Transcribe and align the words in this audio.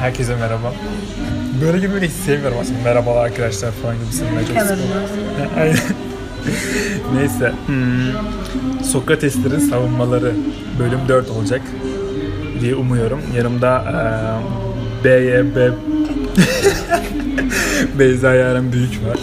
Herkese 0.00 0.36
merhaba. 0.36 0.72
Böyle 1.64 1.78
girmeyi 1.78 2.02
hiç 2.02 2.12
sevmiyorum 2.12 2.58
aslında. 2.60 2.78
Merhabalar 2.84 3.24
arkadaşlar 3.24 3.70
falan 3.72 3.94
gibisinden 4.04 4.44
çok. 4.44 4.56
Aynen. 5.58 5.76
Neyse. 7.14 7.52
Hmm. 7.66 8.84
Sokrateslerin 8.84 9.58
savunmaları 9.58 10.32
bölüm 10.78 10.98
4 11.08 11.30
olacak 11.30 11.60
diye 12.60 12.74
umuyorum. 12.74 13.20
Yanımda 13.36 13.84
eee 13.86 15.04
B'ye 15.04 15.56
B 15.56 15.68
Beyza 17.98 18.34
Yaren 18.34 18.72
Büyük 18.72 18.90
var. 19.06 19.18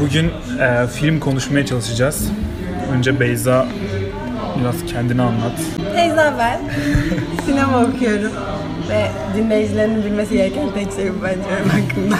Bugün 0.00 0.30
eee, 0.58 0.86
film 0.86 1.20
konuşmaya 1.20 1.66
çalışacağız. 1.66 2.24
Önce 2.96 3.20
Beyza 3.20 3.66
biraz 4.62 4.92
kendini 4.92 5.22
anlat. 5.22 5.52
Teyze 5.94 6.32
ben. 6.38 6.60
Sinema 7.46 7.84
okuyorum. 7.84 8.32
Ve 8.88 9.10
dinleyicilerin 9.36 10.04
bilmesi 10.04 10.34
gereken 10.34 10.70
tek 10.74 10.92
şey 10.92 11.10
bu 11.10 11.24
bence 11.24 11.40
benim 11.56 11.84
hakkında. 11.84 12.16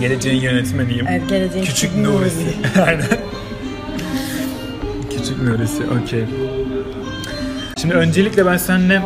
Geleceğin 0.00 0.40
yönetmeniyim. 0.40 1.06
Evet, 1.08 1.28
geleceğin 1.28 1.64
Küçük 1.64 1.90
küçük 1.90 2.06
Nuri'si. 2.06 2.80
Aynen. 2.86 3.06
Küçük 5.10 5.42
Nuri'si, 5.42 5.82
okey. 6.02 6.24
Şimdi 7.80 7.94
öncelikle 7.94 8.46
ben 8.46 8.56
seninle 8.56 9.02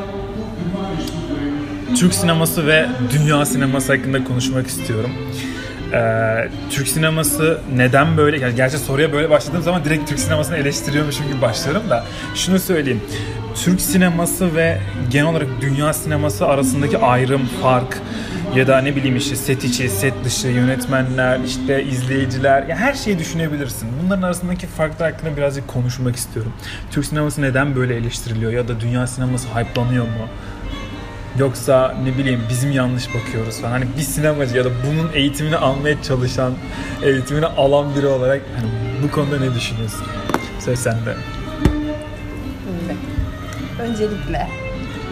Türk 1.96 2.14
sineması 2.14 2.66
ve 2.66 2.86
dünya 3.12 3.46
sineması 3.46 3.96
hakkında 3.96 4.24
konuşmak 4.24 4.66
istiyorum. 4.66 5.10
Ee, 5.92 6.48
Türk 6.70 6.88
sineması 6.88 7.60
neden 7.76 8.16
böyle, 8.16 8.38
yani 8.38 8.54
gerçi 8.54 8.78
soruya 8.78 9.12
böyle 9.12 9.30
başladığım 9.30 9.62
zaman 9.62 9.84
direkt 9.84 10.08
Türk 10.08 10.18
sinemasını 10.18 10.56
eleştiriyormuşum 10.56 11.28
gibi 11.28 11.42
başlıyorum 11.42 11.90
da 11.90 12.04
şunu 12.34 12.58
söyleyeyim. 12.58 13.00
Türk 13.64 13.80
sineması 13.80 14.56
ve 14.56 14.78
genel 15.10 15.26
olarak 15.26 15.48
dünya 15.60 15.92
sineması 15.92 16.46
arasındaki 16.46 16.98
ayrım, 16.98 17.42
fark 17.62 17.98
ya 18.56 18.66
da 18.66 18.78
ne 18.80 18.96
bileyim 18.96 19.16
işte 19.16 19.36
set 19.36 19.64
içi, 19.64 19.88
set 19.88 20.14
dışı, 20.24 20.48
yönetmenler, 20.48 21.40
işte 21.46 21.84
izleyiciler, 21.84 22.62
ya 22.62 22.76
her 22.76 22.94
şeyi 22.94 23.18
düşünebilirsin. 23.18 23.88
Bunların 24.04 24.22
arasındaki 24.22 24.66
farklar 24.66 25.12
hakkında 25.12 25.36
birazcık 25.36 25.68
konuşmak 25.68 26.16
istiyorum. 26.16 26.52
Türk 26.90 27.04
sineması 27.04 27.42
neden 27.42 27.76
böyle 27.76 27.96
eleştiriliyor 27.96 28.52
ya 28.52 28.68
da 28.68 28.80
dünya 28.80 29.06
sineması 29.06 29.48
hype'lanıyor 29.48 30.04
mu? 30.04 30.28
Yoksa 31.40 31.94
ne 32.04 32.18
bileyim 32.18 32.40
bizim 32.48 32.72
yanlış 32.72 33.14
bakıyoruz 33.14 33.60
falan. 33.60 33.72
Hani 33.72 33.84
bir 33.96 34.02
sinemacı 34.02 34.56
ya 34.56 34.64
da 34.64 34.68
bunun 34.86 35.10
eğitimini 35.14 35.56
almaya 35.56 36.02
çalışan, 36.02 36.52
eğitimini 37.02 37.46
alan 37.46 37.94
biri 37.96 38.06
olarak 38.06 38.42
hani 38.56 38.68
bu 39.02 39.10
konuda 39.10 39.38
ne 39.38 39.54
düşünüyorsun? 39.54 40.06
Söz 40.58 40.78
sende. 40.78 41.14
Şimdi, 42.64 42.96
Öncelikle 43.82 44.48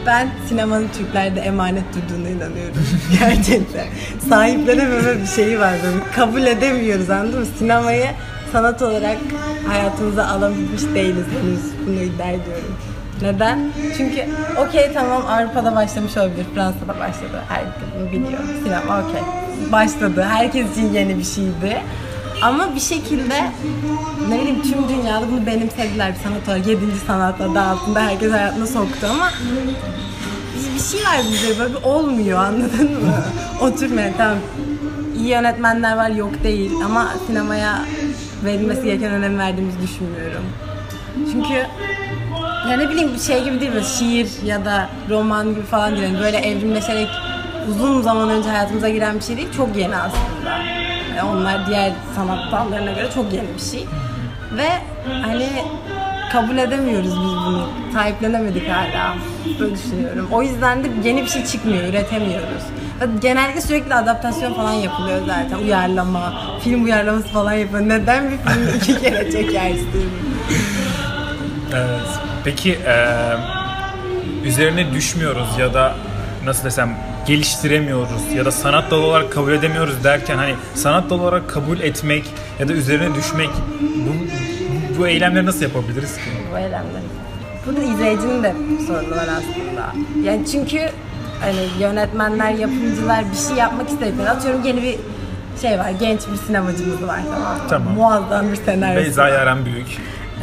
ben 0.06 0.28
sinemanın 0.48 0.88
Türklerde 0.98 1.40
emanet 1.40 1.84
durduğuna 1.94 2.28
inanıyorum. 2.28 2.76
Gerçekten. 3.20 3.86
Sahiplenememe 4.28 5.20
bir 5.20 5.26
şeyi 5.26 5.60
var 5.60 5.74
böyle. 5.84 6.12
Kabul 6.16 6.42
edemiyoruz 6.42 7.10
anladın 7.10 7.40
mı? 7.40 7.46
Sinemayı 7.58 8.06
sanat 8.52 8.82
olarak 8.82 9.18
hayatımıza 9.66 10.26
alabilmiş 10.26 10.82
değiliz 10.94 11.26
henüz. 11.40 11.86
Bunu 11.86 12.02
iddia 12.02 12.30
ediyorum. 12.30 12.76
Neden? 13.22 13.58
Çünkü 13.96 14.24
okey 14.68 14.92
tamam 14.94 15.22
Avrupa'da 15.26 15.76
başlamış 15.76 16.16
olabilir, 16.16 16.46
Fransa'da 16.54 17.00
başladı. 17.00 17.42
Herkes 17.48 17.72
bunu 17.98 18.12
biliyor. 18.12 18.40
Sinema 18.64 19.00
okey. 19.00 19.22
Başladı. 19.72 20.26
Herkes 20.30 20.72
için 20.72 20.92
yeni 20.92 21.18
bir 21.18 21.24
şeydi. 21.24 21.82
Ama 22.42 22.74
bir 22.74 22.80
şekilde 22.80 23.42
ne 24.28 24.40
bileyim 24.40 24.62
tüm 24.62 24.88
dünyada 24.88 25.30
bunu 25.30 25.46
benimsediler 25.46 26.12
bir 26.14 26.18
sanat 26.18 26.48
olarak. 26.48 26.66
Yedinci 26.66 26.98
sanat 27.06 27.40
adı 27.40 27.60
altında 27.60 28.00
herkes 28.00 28.32
hayatına 28.32 28.66
soktu 28.66 29.06
ama 29.10 29.30
bir 30.74 30.80
şey 30.82 31.00
var 31.00 31.18
bize 31.32 31.58
böyle 31.58 31.76
olmuyor 31.76 32.38
anladın 32.38 32.90
mı? 32.92 33.14
Oturmaya 33.60 34.12
tamam 34.18 34.38
iyi 35.18 35.28
yönetmenler 35.28 35.96
var 35.96 36.10
yok 36.10 36.44
değil 36.44 36.72
ama 36.84 37.08
sinemaya 37.26 37.78
verilmesi 38.44 38.82
gereken 38.84 39.12
önem 39.12 39.38
verdiğimizi 39.38 39.78
düşünmüyorum. 39.82 40.44
Çünkü 41.32 41.66
ya 42.70 42.76
ne 42.76 42.88
bileyim 42.90 43.14
bir 43.14 43.18
şey 43.18 43.44
gibi 43.44 43.60
değil 43.60 43.74
mi? 43.74 43.84
Şiir 43.98 44.28
ya 44.44 44.64
da 44.64 44.88
roman 45.10 45.50
gibi 45.50 45.62
falan 45.62 45.90
değil. 45.92 46.02
Yani 46.02 46.20
böyle 46.20 46.36
evrimleşerek 46.36 47.08
uzun 47.70 48.02
zaman 48.02 48.30
önce 48.30 48.48
hayatımıza 48.48 48.88
giren 48.88 49.14
bir 49.18 49.24
şey 49.24 49.36
değil. 49.36 49.48
Çok 49.56 49.76
yeni 49.76 49.96
aslında. 49.96 50.58
Yani 51.16 51.30
onlar 51.30 51.66
diğer 51.66 51.92
sanat 52.16 52.52
dallarına 52.52 52.92
göre 52.92 53.08
çok 53.14 53.32
yeni 53.32 53.48
bir 53.56 53.62
şey. 53.70 53.86
Ve 54.56 54.68
hani 55.22 55.48
kabul 56.32 56.56
edemiyoruz 56.58 57.10
biz 57.10 57.32
bunu. 57.46 57.68
Sahiplenemedik 57.94 58.68
hala. 58.68 59.14
Böyle 59.60 59.74
düşünüyorum. 59.74 60.28
O 60.32 60.42
yüzden 60.42 60.84
de 60.84 60.88
yeni 61.04 61.22
bir 61.22 61.28
şey 61.28 61.44
çıkmıyor, 61.44 61.82
üretemiyoruz. 61.82 62.62
Ve 63.00 63.06
Genellikle 63.20 63.60
sürekli 63.60 63.94
adaptasyon 63.94 64.54
falan 64.54 64.72
yapılıyor 64.72 65.18
zaten. 65.26 65.64
Uyarlama, 65.64 66.32
film 66.64 66.84
uyarlaması 66.84 67.28
falan 67.28 67.52
yapıyor. 67.52 67.88
Neden 67.88 68.30
bir 68.30 68.36
filmi 68.36 68.70
iki 68.76 69.00
kere 69.00 69.32
çekersin? 69.32 70.10
Evet. 71.74 72.27
Peki 72.48 72.68
eee, 72.70 73.36
üzerine 74.44 74.92
düşmüyoruz 74.92 75.58
ya 75.58 75.74
da 75.74 75.94
nasıl 76.44 76.64
desem 76.64 76.96
geliştiremiyoruz 77.26 78.32
ya 78.36 78.44
da 78.44 78.52
sanat 78.52 78.90
dalı 78.90 79.00
olarak 79.06 79.32
kabul 79.32 79.52
edemiyoruz 79.52 80.04
derken 80.04 80.36
hani 80.38 80.54
sanat 80.74 81.10
dalı 81.10 81.22
olarak 81.22 81.50
kabul 81.50 81.80
etmek 81.80 82.24
ya 82.58 82.68
da 82.68 82.72
üzerine 82.72 83.14
düşmek 83.14 83.50
bu, 83.80 84.12
bu 84.98 85.08
eylemleri 85.08 85.46
nasıl 85.46 85.62
yapabiliriz 85.62 86.16
ki? 86.16 86.22
bu 86.52 86.58
eylemleri. 86.58 87.04
Burada 87.66 87.80
izleyicinin 87.82 88.42
de 88.42 88.54
sorunu 88.86 89.16
var 89.16 89.28
aslında. 89.38 89.92
Yani 90.22 90.46
çünkü 90.52 90.80
hani 91.40 91.82
yönetmenler, 91.82 92.50
yapımcılar 92.50 93.24
bir 93.32 93.48
şey 93.48 93.56
yapmak 93.56 93.88
istedikleri 93.88 94.30
atıyorum 94.30 94.64
yeni 94.64 94.82
bir 94.82 94.96
şey 95.62 95.78
var, 95.78 95.90
genç 96.00 96.20
bir 96.32 96.36
sinemacımız 96.46 97.02
var 97.02 97.20
tamam? 97.34 97.58
Tamam. 97.68 97.94
Muazzam 97.94 98.52
bir 98.52 98.56
senaryosu 98.56 99.04
Beyza. 99.04 99.28
Yaren 99.28 99.64
Büyük. 99.64 99.86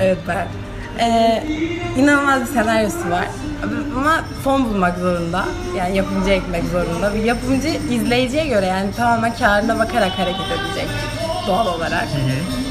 Evet 0.01 0.17
ben. 0.27 0.47
Ee, 0.99 1.43
inanılmaz 1.97 2.41
bir 2.41 2.53
senaryosu 2.53 3.09
var. 3.11 3.25
Ama 3.97 4.23
fon 4.43 4.65
bulmak 4.65 4.97
zorunda. 4.97 5.45
Yani 5.77 5.97
yapımcı 5.97 6.29
ekmek 6.29 6.63
zorunda. 6.63 7.13
Bir 7.15 7.23
yapımcı 7.23 7.67
izleyiciye 7.67 8.47
göre 8.47 8.65
yani 8.65 8.91
tamamen 8.97 9.35
karına 9.35 9.79
bakarak 9.79 10.11
hareket 10.19 10.45
edecek 10.45 10.87
doğal 11.47 11.67
olarak. 11.67 12.07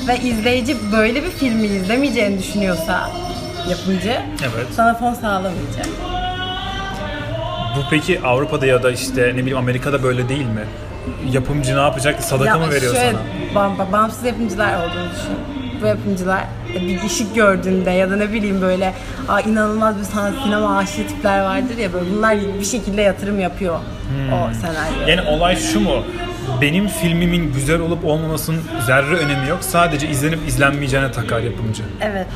Ve 0.09 0.19
izleyici 0.19 0.77
böyle 0.93 1.25
bir 1.25 1.31
filmi 1.31 1.67
izlemeyeceğini 1.67 2.39
düşünüyorsa 2.39 3.11
yapımcı 3.71 4.21
Evet. 4.43 4.67
sana 4.77 4.95
fon 4.95 5.15
sağlamayacak. 5.15 5.87
Bu 7.77 7.81
peki 7.91 8.21
Avrupa'da 8.25 8.67
ya 8.67 8.83
da 8.83 8.91
işte 8.91 9.23
ne 9.23 9.37
bileyim 9.37 9.59
Amerika'da 9.59 10.03
böyle 10.03 10.29
değil 10.29 10.47
mi? 10.47 10.65
Yapımcı 11.31 11.77
ne 11.77 11.81
yapacak? 11.81 12.23
Sadaka 12.25 12.59
mı 12.59 12.71
veriyor 12.71 12.95
şöyle, 12.95 13.13
sana? 13.55 13.79
Bağ, 13.79 13.93
bağımsız 13.93 14.25
yapımcılar 14.25 14.75
olduğunu 14.77 15.11
düşün. 15.11 15.64
Bu 15.83 15.87
yapımcılar 15.87 16.41
bir 16.75 17.03
ışık 17.07 17.35
gördüğünde 17.35 17.91
ya 17.91 18.11
da 18.11 18.17
ne 18.17 18.33
bileyim 18.33 18.61
böyle 18.63 18.95
Aa, 19.29 19.41
inanılmaz 19.41 19.99
bir 19.99 20.05
sanat 20.05 20.33
sinema 20.45 20.77
aşığı 20.79 21.07
tipler 21.09 21.41
vardır 21.45 21.79
ya 21.79 21.93
böyle 21.93 22.05
bunlar 22.17 22.37
bir 22.61 22.65
şekilde 22.65 23.03
yatırım 23.03 23.41
yapıyor 23.41 23.75
o 24.33 24.55
senaryo. 24.61 25.09
Yani 25.09 25.29
olay 25.29 25.57
şu 25.57 25.81
mu? 25.81 26.03
Benim 26.61 26.89
filmimin 26.89 27.53
güzel 27.53 27.81
olup 27.81 28.05
olmamasının 28.05 28.61
zerre 28.87 29.15
önemi 29.17 29.49
yok. 29.49 29.59
Sadece 29.61 30.09
izlenip 30.09 30.49
izlenmeyeceğine 30.49 31.13
takar 31.13 31.41
yapımcı. 31.41 31.83
Evet. 32.01 32.27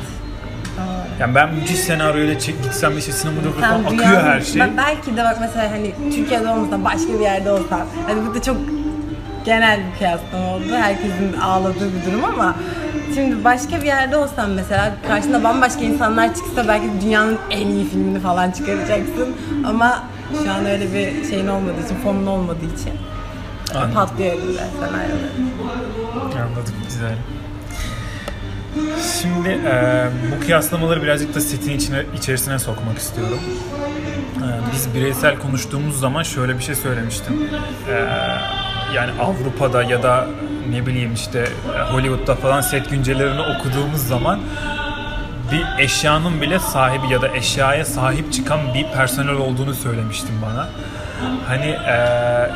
Yani 1.19 1.35
ben 1.35 1.53
müthiş 1.53 1.79
senaryoyla 1.79 2.39
çek 2.39 2.63
gitsem 2.63 2.97
işte 2.97 3.11
Tam 3.21 3.33
falan 3.61 3.83
akıyor 3.83 3.99
dünyanın- 3.99 4.25
her 4.27 4.41
şey. 4.41 4.61
Ben 4.61 4.77
belki 4.77 5.17
de 5.17 5.23
bak 5.23 5.37
mesela 5.41 5.71
hani 5.71 5.91
Türkiye'de 6.15 6.47
olmasa 6.49 6.83
başka 6.83 7.13
bir 7.13 7.19
yerde 7.19 7.51
olsam 7.51 7.81
hani 8.07 8.27
bu 8.29 8.35
da 8.35 8.41
çok 8.41 8.57
genel 9.45 9.79
bir 9.79 9.97
kıyaslama 9.97 10.47
oldu. 10.55 10.63
Herkesin 10.81 11.33
ağladığı 11.43 11.89
bir 11.95 12.11
durum 12.11 12.25
ama 12.25 12.55
şimdi 13.15 13.43
başka 13.43 13.81
bir 13.81 13.85
yerde 13.85 14.17
olsam 14.17 14.51
mesela 14.51 14.95
karşında 15.07 15.43
bambaşka 15.43 15.81
insanlar 15.81 16.35
çıksa 16.35 16.67
belki 16.67 16.87
dünyanın 17.01 17.37
en 17.51 17.67
iyi 17.67 17.89
filmini 17.89 18.19
falan 18.19 18.51
çıkaracaksın 18.51 19.35
ama 19.65 20.03
şu 20.43 20.51
an 20.51 20.65
öyle 20.65 20.93
bir 20.93 21.29
şeyin 21.29 21.47
olmadığı 21.47 21.85
için, 21.85 21.95
fonun 22.03 22.25
olmadığı 22.25 22.65
için 22.65 22.93
Anladım. 23.75 23.93
patlıyor 23.93 24.33
elinde 24.33 24.63
senaryoları. 24.79 25.31
Anladım, 26.23 26.73
güzel. 26.87 27.15
Şimdi 29.21 29.49
e, 29.49 30.05
bu 30.31 30.45
kıyaslamaları 30.45 31.03
birazcık 31.03 31.35
da 31.35 31.39
setin 31.41 31.71
içine 31.71 32.03
içerisine 32.17 32.59
sokmak 32.59 32.97
istiyorum. 32.97 33.39
E, 34.37 34.47
biz 34.73 34.93
bireysel 34.95 35.39
konuştuğumuz 35.39 35.99
zaman 35.99 36.23
şöyle 36.23 36.57
bir 36.57 36.63
şey 36.63 36.75
söylemiştim. 36.75 37.49
E, 37.89 37.93
yani 38.95 39.11
Avrupa'da 39.21 39.83
ya 39.83 40.03
da 40.03 40.27
ne 40.71 40.85
bileyim 40.85 41.13
işte 41.13 41.49
Hollywood'da 41.91 42.35
falan 42.35 42.61
set 42.61 42.89
güncellerini 42.89 43.41
okuduğumuz 43.41 44.07
zaman 44.07 44.39
bir 45.51 45.83
eşyanın 45.83 46.41
bile 46.41 46.59
sahibi 46.59 47.13
ya 47.13 47.21
da 47.21 47.27
eşyaya 47.27 47.85
sahip 47.85 48.33
çıkan 48.33 48.59
bir 48.73 48.83
personel 48.83 49.35
olduğunu 49.35 49.73
söylemiştim 49.73 50.35
bana. 50.41 50.67
Hani 51.47 51.65
e, 51.65 51.91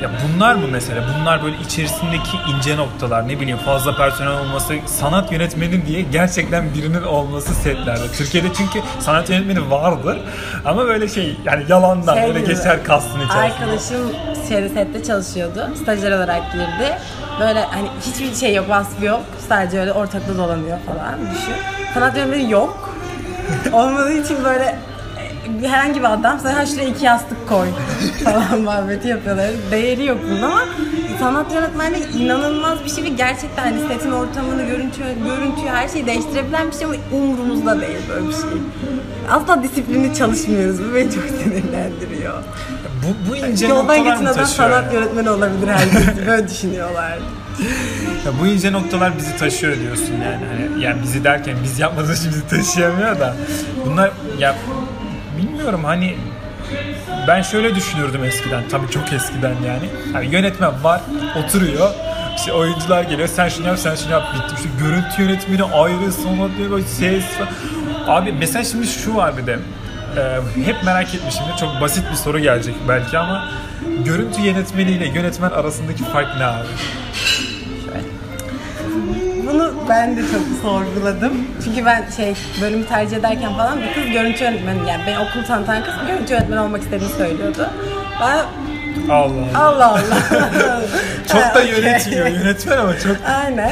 ya 0.01 0.11
bunlar 0.27 0.55
mı 0.55 0.67
mesela? 0.71 1.01
Bunlar 1.19 1.43
böyle 1.43 1.55
içerisindeki 1.57 2.37
ince 2.55 2.77
noktalar 2.77 3.27
ne 3.27 3.39
bileyim 3.39 3.57
fazla 3.57 3.95
personel 3.95 4.39
olması, 4.39 4.73
sanat 4.85 5.31
yönetmeni 5.31 5.85
diye 5.85 6.01
gerçekten 6.01 6.73
birinin 6.73 7.03
olması 7.03 7.53
setlerde. 7.53 8.11
Türkiye'de 8.17 8.47
çünkü 8.57 8.79
sanat 8.99 9.29
yönetmeni 9.29 9.71
vardır 9.71 10.17
ama 10.65 10.85
böyle 10.85 11.07
şey 11.07 11.37
yani 11.45 11.63
yalandan 11.69 12.15
Şey 12.15 12.27
böyle 12.27 12.39
gibi, 12.39 12.49
geçer 12.55 12.83
kastın 12.83 13.19
içerisinde. 13.19 13.39
Arkadaşım 13.39 14.11
şeyde 14.49 14.69
sette 14.69 15.03
çalışıyordu. 15.03 15.69
Stajyer 15.81 16.11
olarak 16.11 16.51
girdi. 16.51 16.97
Böyle 17.39 17.65
hani 17.65 17.87
hiçbir 18.01 18.35
şey 18.35 18.55
yok, 18.55 18.69
vasfı 18.69 19.05
yok. 19.05 19.21
Sadece 19.49 19.79
öyle 19.79 19.91
ortakta 19.91 20.37
dolanıyor 20.37 20.77
falan 20.85 21.19
düşün. 21.31 21.53
Sanat 21.93 22.17
yönetmeni 22.17 22.51
yok. 22.51 22.93
Olmadığı 23.73 24.13
için 24.13 24.43
böyle 24.43 24.75
herhangi 25.61 25.99
bir 25.99 26.13
adam 26.13 26.39
sana 26.39 26.57
"Ha, 26.57 26.65
şuraya 26.65 26.87
iki 26.89 27.05
yastık 27.05 27.49
koy 27.49 27.67
falan 28.23 28.61
muhabbeti 28.63 29.07
yapıyorlar. 29.07 29.47
Değeri 29.71 30.05
yok 30.05 30.17
bunun 30.31 30.41
ama 30.41 30.61
sanat 31.19 31.53
yönetmenliği 31.53 32.03
inanılmaz 32.17 32.77
bir 32.85 32.89
şey 32.89 33.03
ve 33.03 33.07
gerçekten 33.09 33.63
hani 33.63 33.79
setin 33.87 34.11
ortamını, 34.11 34.63
görüntü, 34.63 34.99
görüntüyü 35.25 35.67
her 35.67 35.87
şeyi 35.89 36.05
değiştirebilen 36.05 36.71
bir 36.71 36.75
şey 36.75 36.85
ama 36.85 36.95
umurumuzda 37.11 37.81
değil 37.81 37.97
böyle 38.09 38.27
bir 38.27 38.33
şey. 38.33 38.41
Asla 39.31 39.63
disiplinli 39.63 40.15
çalışmıyoruz. 40.15 40.79
Bu 40.79 40.95
beni 40.95 41.11
çok 41.11 41.23
sinirlendiriyor. 41.23 42.33
Bu, 43.03 43.31
bu 43.31 43.35
ince 43.35 43.67
Yoldan 43.67 44.03
geçen 44.03 44.25
adam 44.25 44.45
sanat 44.45 44.93
yönetmeni 44.93 45.29
olabilir 45.29 45.67
herkes. 45.67 46.01
Böyle 46.27 46.47
düşünüyorlar. 46.47 47.17
Ya 48.25 48.31
bu 48.41 48.47
ince 48.47 48.71
noktalar 48.71 49.17
bizi 49.17 49.37
taşıyor 49.37 49.79
diyorsun 49.79 50.13
yani. 50.23 50.45
Hani 50.51 50.83
yani 50.83 51.03
bizi 51.03 51.23
derken 51.23 51.55
biz 51.63 51.79
yapmadığımız 51.79 52.19
için 52.19 52.31
bizi 52.31 52.47
taşıyamıyor 52.47 53.19
da 53.19 53.35
bunlar 53.85 54.11
ya 54.39 54.55
bilmiyorum 55.63 55.83
hani 55.83 56.15
ben 57.27 57.41
şöyle 57.41 57.75
düşünürdüm 57.75 58.23
eskiden. 58.23 58.63
Tabii 58.71 58.91
çok 58.91 59.13
eskiden 59.13 59.55
yani. 59.67 59.89
Hani 60.13 60.35
yönetmen 60.35 60.83
var, 60.83 61.01
oturuyor. 61.43 61.89
İşte 62.35 62.53
oyuncular 62.53 63.03
geliyor. 63.03 63.27
Sen 63.27 63.49
şunu 63.49 63.67
yap, 63.67 63.79
sen 63.79 63.95
şunu 63.95 64.11
yap. 64.11 64.23
Bitti. 64.33 64.55
İşte 64.57 64.69
görüntü 64.79 65.21
yönetmeni 65.21 65.63
ayrı, 65.63 66.11
sonra 66.11 66.57
diyor 66.57 66.81
ses 66.81 67.23
falan. 67.25 68.17
Abi 68.17 68.31
mesela 68.31 68.63
şimdi 68.63 68.87
şu 68.87 69.15
var 69.15 69.37
bir 69.37 69.47
de. 69.47 69.59
Ee, 70.17 70.39
hep 70.65 70.83
merak 70.83 71.15
etmişimdir. 71.15 71.57
Çok 71.59 71.81
basit 71.81 72.11
bir 72.11 72.15
soru 72.15 72.39
gelecek 72.39 72.75
belki 72.87 73.17
ama 73.17 73.49
görüntü 74.05 74.41
yönetmeniyle 74.41 75.07
yönetmen 75.07 75.49
arasındaki 75.49 76.03
fark 76.03 76.37
ne 76.37 76.45
abi? 76.45 76.67
Bunu 79.53 79.73
ben 79.89 80.17
de 80.17 80.21
çok 80.21 80.41
sorguladım. 80.61 81.47
Çünkü 81.63 81.85
ben 81.85 82.05
şey 82.17 82.33
bölümü 82.61 82.85
tercih 82.85 83.17
ederken 83.17 83.53
falan 83.53 83.81
bir 83.81 83.93
kız 83.93 84.11
görüntü 84.11 84.43
yönetmeni 84.43 84.89
yani 84.89 85.03
beni 85.07 85.19
okul 85.19 85.43
tanıtan 85.47 85.83
kız 85.83 85.93
görüntü 86.07 86.33
yönetmeni 86.33 86.59
olmak 86.59 86.81
istediğini 86.81 87.13
söylüyordu. 87.13 87.69
Ben 88.21 88.45
Allah 89.11 89.43
Allah. 89.55 89.67
Allah 89.67 89.91
Allah. 89.91 90.81
Çok 91.31 91.55
da 91.55 91.61
yönetmiyor. 91.77 92.27
Yönetmen 92.27 92.77
ama 92.77 92.99
çok 92.99 93.17
Aynen. 93.43 93.71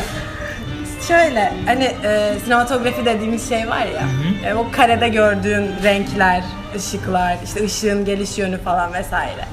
Şöyle 1.07 1.53
hani 1.65 1.83
e, 2.03 2.33
sinematografi 2.43 3.05
dediğimiz 3.05 3.49
şey 3.49 3.69
var 3.69 3.85
ya. 3.85 4.03
e, 4.49 4.53
o 4.53 4.67
karede 4.71 5.09
gördüğün 5.09 5.71
renkler, 5.83 6.43
ışıklar, 6.75 7.37
işte 7.45 7.65
ışığın 7.65 8.05
geliş 8.05 8.37
yönü 8.37 8.57
falan 8.57 8.93
vesaire. 8.93 9.45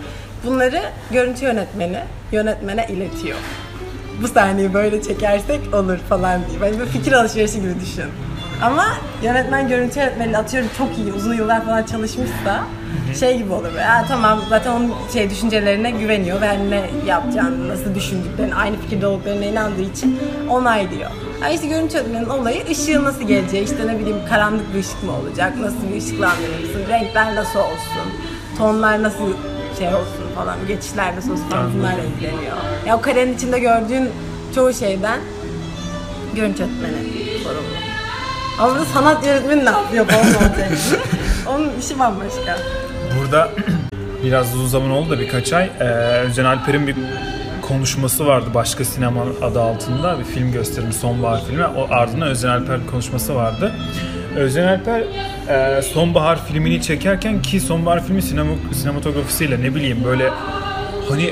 Bunları 0.45 0.83
görüntü 1.11 1.45
yönetmeni 1.45 1.99
yönetmene 2.33 2.87
iletiyor. 2.87 3.39
Bu 4.23 4.29
sahneyi 4.29 4.75
böyle 4.75 5.03
çekersek 5.03 5.75
olur 5.75 5.99
falan 6.09 6.41
diye. 6.51 6.61
Böyle 6.61 6.81
bir 6.81 6.87
fikir 6.87 7.13
alışverişi 7.13 7.61
gibi 7.61 7.81
düşün. 7.81 8.05
Ama 8.63 8.85
yönetmen 9.23 9.69
görüntü 9.69 10.01
yönetmeni 10.01 10.39
atıyorum 10.39 10.71
çok 10.79 10.99
iyi 10.99 11.13
uzun 11.13 11.35
yıllar 11.35 11.65
falan 11.65 11.83
çalışmışsa 11.83 12.65
şey 13.21 13.39
gibi 13.39 13.53
olur. 13.53 13.75
Ya 13.79 14.05
tamam 14.09 14.41
zaten 14.49 14.73
onun 14.73 14.93
şey 15.13 15.31
düşüncelerine 15.31 15.91
güveniyor 15.91 16.41
ve 16.41 16.47
hani 16.47 16.71
ne 16.71 16.89
yapacağını, 17.07 17.69
nasıl 17.69 17.95
düşündüklerini, 17.95 18.55
aynı 18.55 18.77
fikirde 18.77 19.07
olduklarına 19.07 19.45
inandığı 19.45 19.83
için 19.83 20.19
onaylıyor. 20.51 21.11
Yani 21.43 21.55
işte 21.55 21.67
görüntü 21.67 21.97
yönetmenin 21.97 22.29
olayı 22.29 22.65
ışığı 22.71 23.05
nasıl 23.05 23.23
geleceği, 23.23 23.65
işte 23.65 23.87
ne 23.87 23.99
bileyim 23.99 24.19
karanlık 24.29 24.75
bir 24.75 24.81
ışık 24.81 25.03
mı 25.05 25.13
olacak, 25.13 25.53
nasıl 25.61 25.93
bir 25.93 25.99
ışıklandırırsın, 25.99 26.89
renkler 26.89 27.37
nasıl 27.37 27.59
olsun, 27.59 28.09
tonlar 28.59 29.03
nasıl 29.03 29.33
şey 29.79 29.89
olsun 29.89 30.28
falan, 30.39 30.57
geçişler 30.69 31.17
nasıl 31.17 31.33
olsun 31.33 31.49
falan 31.51 31.75
bunlarla 31.75 32.03
ilgileniyor. 32.03 32.57
Ya 32.87 32.97
o 32.97 33.01
karenin 33.01 33.35
içinde 33.35 33.59
gördüğün 33.59 34.11
çoğu 34.55 34.75
şeyden 34.75 35.21
görüntü 36.35 36.63
yönetmeni 36.63 36.95
sorumlu. 37.45 37.69
Ama 38.59 38.71
burada 38.71 38.85
sanat 38.85 39.27
yönetmeni 39.27 39.65
ne 39.65 39.71
yapıyor 39.71 40.07
falan 40.07 40.27
olacak. 40.27 40.73
Onun 41.49 41.71
işi 41.81 41.99
bambaşka. 41.99 42.59
Burada 43.19 43.51
biraz 44.25 44.55
uzun 44.55 44.67
zaman 44.67 44.91
oldu 44.91 45.11
da 45.11 45.21
birkaç 45.21 45.53
ay. 45.53 45.71
Ee, 45.81 45.85
Özcan 46.21 46.45
Alper'in 46.45 46.87
bir 46.87 46.97
konuşması 47.63 48.27
vardı 48.27 48.47
başka 48.55 48.85
sinema 48.85 49.23
adı 49.43 49.61
altında 49.63 50.19
bir 50.19 50.25
film 50.25 50.53
gösterimi 50.53 50.93
sonbahar 50.93 51.45
filmi. 51.45 51.67
O 51.67 51.87
ardından 51.91 52.29
Özcan 52.29 52.49
Alper 52.49 52.87
konuşması 52.91 53.35
vardı. 53.35 53.73
Özcan 54.39 54.67
Alper 54.67 55.01
e, 55.49 55.83
sonbahar 55.83 56.47
filmini 56.47 56.83
çekerken 56.83 57.43
ki 57.43 57.61
sonbahar 57.61 58.05
filmi 58.07 58.23
sinema, 58.23 58.53
sinematografisiyle 58.75 59.61
ne 59.61 59.75
bileyim 59.75 59.99
böyle 60.05 60.31
hani 61.09 61.31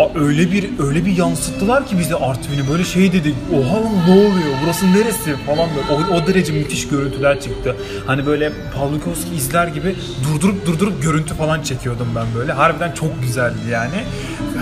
a- 0.00 0.18
öyle 0.24 0.52
bir 0.52 0.68
öyle 0.88 1.06
bir 1.06 1.16
yansıttılar 1.16 1.86
ki 1.86 1.98
bize 1.98 2.14
Artvin'i 2.14 2.70
böyle 2.70 2.84
şey 2.84 3.12
dedik 3.12 3.34
oha 3.54 3.78
ne 4.08 4.12
oluyor 4.12 4.54
burası 4.64 4.86
neresi 4.92 5.36
falan 5.46 5.68
böyle 5.76 6.12
o, 6.12 6.14
o 6.14 6.26
derece 6.26 6.52
müthiş 6.52 6.88
görüntüler 6.88 7.40
çıktı. 7.40 7.76
Hani 8.06 8.26
böyle 8.26 8.52
Pavlikovski 8.76 9.34
izler 9.34 9.66
gibi 9.66 9.94
durdurup 10.24 10.66
durdurup 10.66 11.02
görüntü 11.02 11.34
falan 11.34 11.62
çekiyordum 11.62 12.08
ben 12.16 12.26
böyle. 12.38 12.52
Harbiden 12.52 12.92
çok 12.92 13.22
güzeldi 13.22 13.56
yani. 13.70 14.04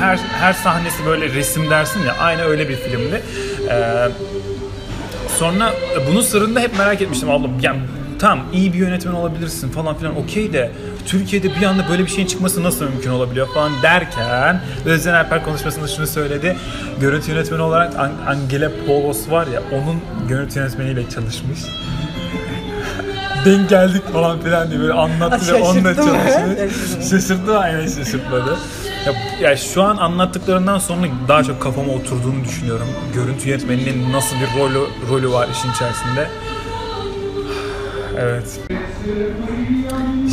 Her 0.00 0.16
her 0.16 0.52
sahnesi 0.52 1.06
böyle 1.06 1.28
resim 1.34 1.70
dersin 1.70 2.00
ya 2.06 2.14
aynı 2.18 2.42
öyle 2.42 2.68
bir 2.68 2.76
filmdi. 2.76 3.22
Ee, 3.70 4.08
Sonra 5.38 5.70
e, 5.96 6.06
bunun 6.10 6.20
sırrını 6.20 6.54
da 6.54 6.60
hep 6.60 6.78
merak 6.78 7.02
etmiştim 7.02 7.30
ablam. 7.30 7.50
Yani 7.62 7.78
tamam 8.18 8.44
iyi 8.52 8.72
bir 8.72 8.78
yönetmen 8.78 9.12
olabilirsin 9.12 9.68
falan 9.70 9.96
filan 9.98 10.16
okey 10.16 10.52
de 10.52 10.70
Türkiye'de 11.06 11.48
bir 11.60 11.62
anda 11.66 11.82
böyle 11.90 12.02
bir 12.02 12.10
şeyin 12.10 12.26
çıkması 12.26 12.62
nasıl 12.62 12.84
mümkün 12.84 13.10
olabiliyor 13.10 13.48
falan 13.54 13.72
derken 13.82 14.60
Özden 14.86 15.14
Alper 15.14 15.44
konuşmasında 15.44 15.88
şunu 15.88 16.06
söyledi. 16.06 16.56
Görüntü 17.00 17.30
yönetmeni 17.32 17.62
olarak 17.62 17.96
An- 17.98 18.12
Angela 18.26 18.70
Polos 18.86 19.30
var 19.30 19.46
ya 19.46 19.62
onun 19.72 20.00
görüntü 20.28 20.58
yönetmeniyle 20.58 21.10
çalışmış. 21.10 21.58
Denk 23.44 23.68
geldik 23.68 24.02
falan 24.12 24.40
filan 24.40 24.70
diye 24.70 24.80
böyle 24.80 24.92
anlattı 24.92 25.46
ve 25.52 25.54
onunla 25.54 25.94
Şaşırttı. 25.94 27.10
Şaşırdı 27.10 27.52
mı? 27.52 27.58
Aynen 27.58 27.86
şaşırtmadı. 27.88 28.56
Ya, 29.06 29.12
ya 29.40 29.56
şu 29.56 29.82
an 29.82 29.96
anlattıklarından 29.96 30.78
sonra 30.78 31.06
daha 31.28 31.42
çok 31.42 31.62
kafama 31.62 31.92
oturduğunu 31.92 32.44
düşünüyorum. 32.44 32.86
Görüntü 33.14 33.48
yönetmeninin 33.48 34.12
nasıl 34.12 34.36
bir 34.36 34.60
rolü, 34.60 34.78
rolü 35.10 35.32
var 35.32 35.48
işin 35.52 35.70
içerisinde. 35.72 36.28
Evet. 38.18 38.60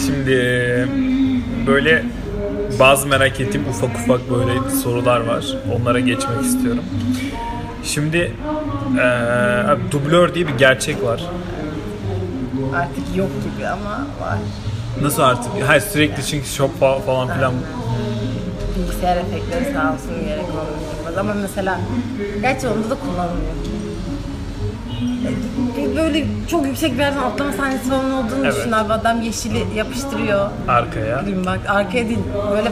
Şimdi 0.06 0.36
böyle 1.68 2.06
bazı 2.80 3.07
merak 3.07 3.40
ettiğim 3.40 3.68
ufak 3.69 3.90
ufak 3.95 4.30
böyle 4.31 4.69
sorular 4.83 5.19
var. 5.19 5.45
Onlara 5.76 6.00
geçmek 6.00 6.42
istiyorum. 6.42 6.83
Şimdi 7.83 8.18
eee 8.97 9.64
dublör 9.92 10.33
diye 10.33 10.47
bir 10.47 10.54
gerçek 10.54 11.04
var. 11.04 11.24
Artık 12.76 13.16
yok 13.16 13.30
gibi 13.44 13.68
ama 13.68 14.07
var. 14.21 14.38
Nasıl 15.02 15.21
artık? 15.24 15.52
Hayır 15.68 15.81
sürekli 15.81 16.26
çünkü 16.26 16.47
şok 16.47 16.71
fa- 16.81 17.02
falan 17.06 17.33
filan 17.36 17.54
Bilgisayar 18.77 19.18
efektleri 19.18 19.73
sağ 19.73 19.94
olsun 19.94 20.25
gerek 20.25 20.45
olmuyor. 20.49 21.18
Ama 21.19 21.33
mesela 21.33 21.80
gerçi 22.42 22.68
onda 22.68 22.89
da 22.89 22.95
kullanılıyor. 22.95 23.53
Bir 25.77 25.95
Böyle 25.97 26.25
çok 26.47 26.65
yüksek 26.65 26.94
bir 26.94 26.97
yerden 26.99 27.18
atlama 27.18 27.51
sahnesi 27.51 27.89
falan 27.89 28.11
olduğunu 28.11 28.45
Evet. 28.45 28.56
düşün 28.57 28.71
abi. 28.71 28.94
Adam 28.94 29.21
yeşili 29.21 29.63
yapıştırıyor. 29.75 30.49
arkaya. 30.68 31.19
Bilmiyorum 31.21 31.45
bak 31.45 31.59
arkaya 31.75 32.06
değil 32.09 32.19
böyle 32.51 32.71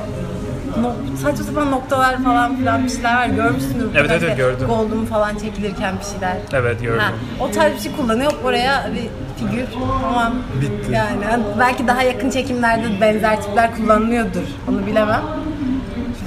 no, 0.82 0.94
saçma 1.24 1.46
sapan 1.46 1.72
noktalar 1.72 2.24
falan 2.24 2.56
filan 2.58 2.84
bir 2.84 2.90
şeyler 2.90 3.16
var 3.16 3.26
görmüşsündür. 3.28 3.90
Evet, 3.96 4.10
evet, 4.12 4.22
İşte 4.22 4.34
gördüm. 4.36 4.68
Gold'um 4.68 5.06
falan 5.06 5.36
çekilirken 5.38 5.96
bir 6.00 6.06
şeyler. 6.06 6.38
Evet 6.54 6.82
gördüm. 6.82 7.00
Ha, 7.00 7.12
o 7.40 7.52
tarz 7.52 7.74
bir 7.74 7.80
şey 7.80 7.92
kullanıyor 7.96 8.32
oraya 8.44 8.90
bir 8.96 9.08
figür 9.46 9.66
tamam. 10.02 10.34
Bitti. 10.62 10.92
Yani 10.92 11.44
belki 11.60 11.88
daha 11.88 12.04
yakın 12.04 12.30
çekimlerde 12.30 13.02
benzer 13.02 13.42
tipler 13.42 13.76
kullanılıyordur. 13.76 14.44
Onu 14.70 14.86
bilemem. 14.86 15.22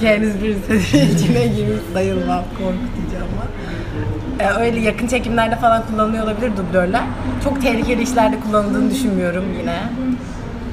Henüz 0.00 0.42
bir 0.42 0.50
içine 1.14 1.46
girmiş 1.46 1.80
sayılmam 1.92 2.42
korkutucu 2.58 3.16
ama. 3.16 3.44
Ee, 4.40 4.64
öyle 4.64 4.80
yakın 4.80 5.06
çekimlerde 5.06 5.56
falan 5.56 5.82
kullanılıyor 5.86 6.24
olabilir 6.24 6.50
dublörler. 6.56 7.02
Çok 7.44 7.62
tehlikeli 7.62 8.02
işlerde 8.02 8.40
kullanıldığını 8.40 8.90
düşünmüyorum 8.90 9.44
yine. 9.60 9.78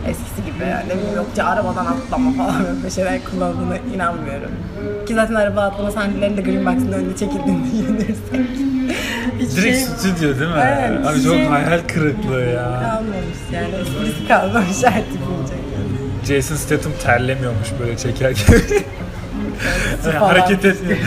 Eskisi 0.08 0.46
gibi 0.46 0.70
yani 0.70 1.16
yokça 1.16 1.44
arabadan 1.44 1.86
atlama 1.86 2.32
falan 2.38 2.56
böyle 2.78 2.90
şeyler 2.90 3.20
kullanıldığına 3.24 3.78
inanmıyorum. 3.96 4.52
Ki 5.08 5.14
zaten 5.14 5.36
araba 5.36 5.62
atlama 5.62 5.92
sahnelerinin 5.92 6.38
de 6.38 6.42
Green 6.42 6.66
Box'ın 6.66 6.92
önünde 6.92 7.18
çekildiğini 7.18 7.64
düşünürsek. 7.72 8.58
Direkt 9.40 9.64
şey 9.64 9.74
stüdyo 9.76 10.40
değil 10.40 10.52
mi? 10.52 10.58
Evet, 10.64 11.08
Abi 11.08 11.24
çok 11.24 11.34
şey- 11.34 11.46
hayal 11.46 11.80
kırıklığı 11.88 12.42
ya. 12.46 12.82
kalmamış 12.82 13.38
yani 13.54 13.68
esprisi 13.82 14.28
kalmamış 14.28 14.84
artık 14.86 15.20
bunca. 15.28 15.54
Jason 16.28 16.56
Statham 16.56 16.92
terlemiyormuş 17.04 17.68
böyle 17.80 17.98
çekerken. 17.98 18.56
Falan. 20.04 20.20
hareket 20.30 20.66
etmiyor. 20.66 20.98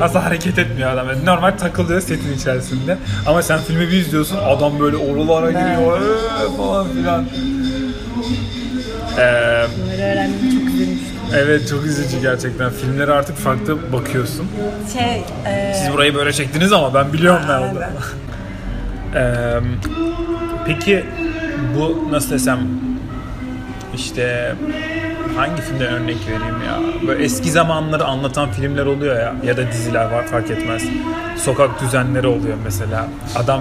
Aslında 0.00 0.24
hareket 0.24 0.58
etmiyor 0.58 0.90
adam. 0.90 1.08
Yani 1.08 1.26
normal 1.26 1.50
takılıyor 1.50 2.00
setin 2.00 2.32
içerisinde. 2.32 2.96
Ama 3.26 3.42
sen 3.42 3.58
filmi 3.60 3.80
bir 3.88 3.92
izliyorsun 3.92 4.36
adam 4.36 4.80
böyle 4.80 4.96
oralara 4.96 5.50
giriyor 5.50 6.00
"Ee!" 6.00 6.56
falan 6.56 6.88
filan. 6.92 7.24
Ee, 9.18 9.66
Bunları 9.82 10.02
öğrendim 10.02 10.38
çok 10.58 10.68
üzülmüştüm. 10.68 11.16
evet 11.36 11.68
çok 11.68 11.86
üzücü 11.86 12.20
gerçekten. 12.20 12.70
Filmlere 12.70 13.12
artık 13.12 13.36
farklı 13.36 13.92
bakıyorsun. 13.92 14.46
Şey, 14.92 15.22
e, 15.52 15.74
Siz 15.74 15.92
burayı 15.92 16.14
böyle 16.14 16.32
çektiniz 16.32 16.72
ama 16.72 16.94
ben 16.94 17.12
biliyorum 17.12 17.42
ne 17.48 17.52
oldu. 17.56 17.84
Ee, 19.14 19.54
peki 20.66 21.04
bu 21.78 22.08
nasıl 22.12 22.30
desem 22.30 22.58
işte 23.94 24.54
hangi 25.36 25.62
filmden 25.62 25.86
örnek 25.94 26.16
vereyim 26.26 26.56
ya? 26.66 26.80
Böyle 27.08 27.24
eski 27.24 27.50
zamanları 27.50 28.04
anlatan 28.04 28.50
filmler 28.50 28.86
oluyor 28.86 29.16
ya 29.16 29.34
ya 29.44 29.56
da 29.56 29.72
diziler 29.72 30.04
var 30.10 30.26
fark 30.26 30.50
etmez. 30.50 30.82
Sokak 31.36 31.80
düzenleri 31.82 32.26
oluyor 32.26 32.56
mesela. 32.64 33.06
Adam 33.36 33.60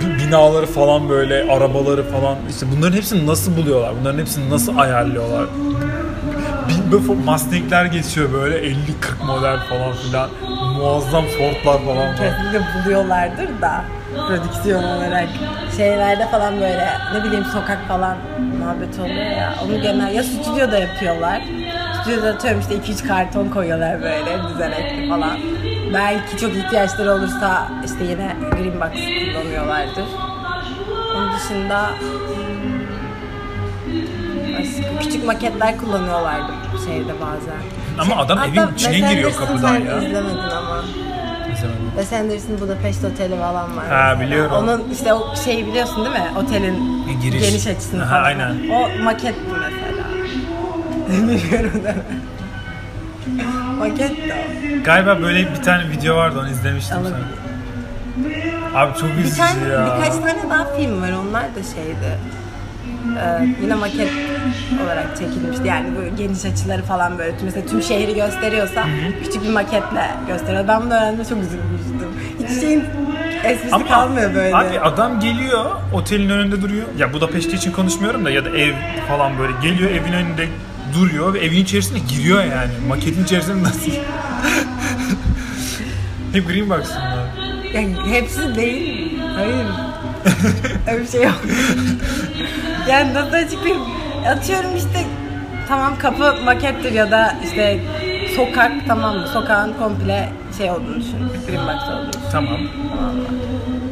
bi- 0.00 0.26
binaları 0.26 0.66
falan 0.66 1.08
böyle 1.08 1.52
arabaları 1.52 2.02
falan 2.10 2.36
işte 2.50 2.66
bunların 2.76 2.96
hepsini 2.96 3.26
nasıl 3.26 3.56
buluyorlar? 3.56 3.92
Bunların 4.00 4.18
hepsini 4.18 4.50
nasıl 4.50 4.78
ayarlıyorlar? 4.78 5.44
Bin 6.68 7.00
Mustang'ler 7.24 7.84
geçiyor 7.84 8.32
böyle 8.32 8.58
50-40 8.58 8.74
model 9.26 9.58
falan 9.68 9.92
filan. 9.92 10.30
Muazzam 10.82 11.24
Ford'lar 11.24 11.78
falan 11.84 11.96
var. 11.96 12.16
kesinlikle 12.16 12.60
buluyorlardır 12.84 13.60
da 13.62 13.84
prodüksiyon 14.28 14.84
olarak 14.84 15.28
şeylerde 15.76 16.26
falan 16.26 16.60
böyle 16.60 16.88
ne 17.14 17.24
bileyim 17.24 17.44
sokak 17.44 17.78
falan 17.88 18.16
muhabbet 18.58 18.98
oluyor 18.98 19.30
ya 19.30 19.54
onu 19.64 19.82
genel 19.82 20.14
ya 20.14 20.22
stüdyoda 20.22 20.78
yapıyorlar 20.78 21.42
stüdyoda 22.02 22.28
atıyorum 22.30 22.60
işte 22.60 22.74
2-3 22.74 23.08
karton 23.08 23.48
koyuyorlar 23.48 24.02
böyle 24.02 24.42
düzenekli 24.48 25.08
falan 25.08 25.38
belki 25.94 26.36
çok 26.36 26.56
ihtiyaçları 26.56 27.12
olursa 27.12 27.68
işte 27.84 28.04
yine 28.04 28.36
green 28.50 28.80
box 28.80 28.92
kullanıyorlardır 29.34 30.04
onun 31.16 31.32
dışında 31.32 31.90
küçük 35.00 35.24
maketler 35.26 35.78
kullanıyorlardı 35.78 36.52
şeyde 36.86 37.12
bazen. 37.20 37.81
Ama 37.98 38.16
adam 38.16 38.38
evin 38.38 38.56
hatta 38.56 38.74
içine 38.74 38.92
Wes 38.92 39.10
giriyor 39.10 39.30
Anderson 39.30 39.46
kapıdan 39.46 39.68
sen 39.68 39.80
ya. 39.80 39.96
izlemedin 40.02 40.38
ama. 40.38 40.82
İzlemedim. 41.54 41.90
Wes 41.96 42.12
Anderson 42.12 42.60
Budapest 42.60 43.04
Oteli 43.04 43.36
falan 43.38 43.54
var. 43.76 43.86
Ha, 43.88 44.06
mesela. 44.08 44.20
biliyorum. 44.20 44.52
Onun 44.56 44.90
işte 44.92 45.14
o 45.14 45.36
şeyi 45.44 45.66
biliyorsun 45.66 46.04
değil 46.04 46.16
mi? 46.16 46.30
Otelin 46.38 47.02
giriş. 47.22 47.40
geniş 47.50 47.66
açısını 47.66 48.02
Aha, 48.02 48.08
falan. 48.10 48.22
aynen. 48.24 48.56
O 48.70 49.02
maketti 49.04 49.40
mesela. 49.50 50.02
Biliyorum 51.32 51.72
değil 51.84 51.96
mi? 51.96 52.02
Maket 53.78 53.98
de 54.28 54.34
o. 54.80 54.84
Galiba 54.84 55.22
böyle 55.22 55.50
bir 55.50 55.62
tane 55.62 55.90
video 55.90 56.16
vardı 56.16 56.38
onu 56.40 56.50
izlemiştim 56.50 56.96
Olabilir. 56.98 57.14
sana. 58.72 58.80
Abi 58.82 58.98
çok 58.98 59.10
Bir 59.10 59.24
üzücü 59.24 59.36
tane, 59.36 59.68
ya. 59.72 59.86
birkaç 59.98 60.14
tane 60.16 60.50
daha 60.50 60.64
film 60.76 61.02
var. 61.02 61.10
Onlar 61.12 61.42
da 61.42 61.62
şeydi. 61.74 62.18
Ee, 63.18 63.46
yine 63.62 63.74
maket 63.74 64.08
olarak 64.84 65.16
çekilmişti. 65.18 65.68
Yani 65.68 65.86
böyle 65.96 66.08
geniş 66.16 66.44
açıları 66.44 66.82
falan 66.82 67.18
böyle 67.18 67.34
mesela 67.44 67.66
tüm 67.66 67.82
şehri 67.82 68.14
gösteriyorsa 68.14 68.86
küçük 69.24 69.44
bir 69.44 69.50
maketle 69.50 70.10
gösteriyor. 70.28 70.68
Ben 70.68 70.80
bunu 70.82 70.94
öğrendiğimde 70.94 71.24
çok 71.28 71.38
üzülmüştüm. 71.38 72.08
Hiç 72.48 72.60
şeyin 72.60 72.84
esprisi 73.44 73.86
kalmıyor 73.88 74.34
böyle. 74.34 74.56
Abi 74.56 74.80
adam 74.80 75.20
geliyor 75.20 75.64
otelin 75.94 76.28
önünde 76.28 76.62
duruyor. 76.62 76.86
Ya 76.98 77.12
Budapeşte 77.12 77.52
için 77.52 77.72
konuşmuyorum 77.72 78.24
da 78.24 78.30
ya 78.30 78.44
da 78.44 78.48
ev 78.50 78.74
falan 79.08 79.38
böyle 79.38 79.52
geliyor 79.62 79.90
evin 79.90 80.12
önünde 80.12 80.48
duruyor 80.94 81.34
ve 81.34 81.38
evin 81.38 81.58
içerisine 81.62 81.98
giriyor 81.98 82.44
yani. 82.44 82.70
Maketin 82.88 83.24
içerisinde 83.24 83.62
nasıl? 83.62 83.92
Hep 86.32 86.48
green 86.48 86.70
box'ın 86.70 87.00
Yani 87.74 87.96
hepsi 88.10 88.54
değil. 88.54 89.18
Hayır. 89.36 89.66
Öyle 90.92 91.02
bir 91.02 91.08
şey 91.08 91.22
yok. 91.22 91.40
yani 92.88 93.14
nasıl 93.14 93.32
açıklayayım? 93.32 93.82
Atıyorum 94.26 94.76
işte 94.76 95.04
tamam 95.68 95.92
kapı 95.98 96.34
makettir 96.44 96.92
ya 96.92 97.10
da 97.10 97.34
işte 97.44 97.80
sokak 98.36 98.72
tamam 98.88 99.16
mı? 99.18 99.26
Sokağın 99.32 99.72
komple 99.72 100.28
şey 100.58 100.70
olduğunu 100.70 100.96
düşün. 101.00 101.18
Green 101.48 101.66
box 101.66 101.88
olduğunu 101.88 102.08
düşün. 102.12 102.22
Tamam. 102.32 102.58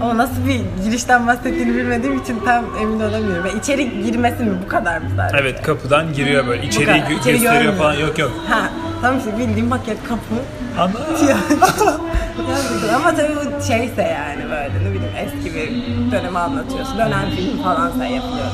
Ama 0.02 0.16
nasıl 0.16 0.46
bir 0.48 0.84
girişten 0.84 1.26
bahsettiğini 1.26 1.74
bilmediğim 1.76 2.18
için 2.18 2.40
tam 2.44 2.64
emin 2.82 3.00
olamıyorum. 3.00 3.46
Yani 3.46 3.58
içeri 3.58 4.02
girmesi 4.04 4.42
mi 4.42 4.52
bu 4.64 4.68
kadar 4.68 4.98
mı 4.98 5.08
sadece? 5.16 5.36
Evet 5.42 5.62
kapıdan 5.62 6.12
giriyor 6.12 6.46
böyle. 6.46 6.66
İçeriği 6.66 6.88
gö- 6.96 7.20
İçeri 7.20 7.32
gösteriyor 7.32 7.52
görmüyor. 7.54 7.74
falan. 7.76 7.94
Yok 7.94 8.18
yok. 8.18 8.30
Ha 8.48 8.60
tamam 9.00 9.18
işte 9.18 9.38
bildiğim 9.38 9.68
maket 9.68 9.98
kapı. 10.08 10.34
Ana. 10.78 10.90
Ama 12.96 13.14
tabii 13.14 13.36
bu 13.36 13.64
şeyse 13.66 14.02
yani 14.02 14.42
böyle 14.42 14.70
ne 14.84 14.94
bileyim 14.94 15.14
eski 15.16 15.54
bir 15.54 15.70
dönemi 16.12 16.38
anlatıyorsun. 16.38 16.98
Dönem 16.98 17.30
filmi 17.36 17.62
falansa 17.62 18.06
yapılıyor. 18.06 18.46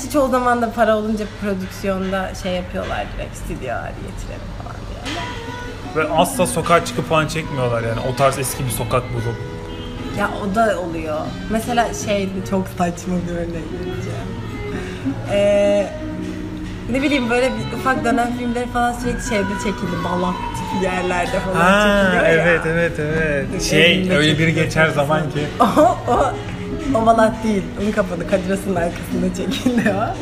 Gerçi 0.00 0.12
çoğu 0.12 0.28
zaman 0.30 0.62
da 0.62 0.72
para 0.72 0.96
olunca 0.96 1.24
prodüksiyonda 1.40 2.34
şey 2.42 2.52
yapıyorlar 2.52 3.06
direkt 3.16 3.36
stüdyo 3.36 3.74
hadi 3.74 3.94
getirelim 4.06 4.46
falan 4.62 4.76
diye. 4.88 5.16
Ve 5.96 6.12
asla 6.12 6.46
sokağa 6.46 6.84
çıkıp 6.84 7.08
falan 7.08 7.26
çekmiyorlar 7.26 7.82
yani. 7.82 8.00
O 8.12 8.16
tarz 8.16 8.38
eski 8.38 8.64
bir 8.64 8.70
sokak 8.70 9.02
bulup. 9.12 9.36
Ya 10.18 10.30
o 10.42 10.54
da 10.54 10.80
oluyor. 10.80 11.20
Mesela 11.50 11.94
şeydi 11.94 12.32
çok 12.50 12.68
saçma 12.68 13.14
bir 13.28 13.32
örnek 13.34 13.64
vereceğim. 13.72 14.28
Ee, 15.30 15.92
ne 16.92 17.02
bileyim 17.02 17.30
böyle 17.30 17.46
bir 17.46 17.76
ufak 17.78 18.04
dönem 18.04 18.28
filmleri 18.38 18.66
falan 18.66 18.92
sürekli 18.92 19.28
şeyde 19.28 19.44
çekildi. 19.64 19.96
Balak 20.04 20.34
tipi 20.56 20.84
yerlerde 20.84 21.40
falan 21.40 21.56
Ha 21.60 22.02
çekiliyor 22.02 22.24
ya. 22.24 22.28
evet 22.30 22.60
evet 22.66 22.92
evet. 23.00 23.62
Şey 23.62 23.94
Evinde 23.98 24.16
öyle 24.16 24.38
biri 24.38 24.54
geçer 24.54 24.88
zaman 24.88 25.20
ki. 25.30 25.46
O, 25.60 25.98
o, 26.12 26.32
o 26.94 27.06
balat 27.06 27.32
değil. 27.44 27.62
Onun 27.82 27.92
kapalı 27.92 28.30
Kadiras'ın 28.30 28.74
arkasında 28.74 29.34
çekildi 29.36 29.94
o. 29.96 30.14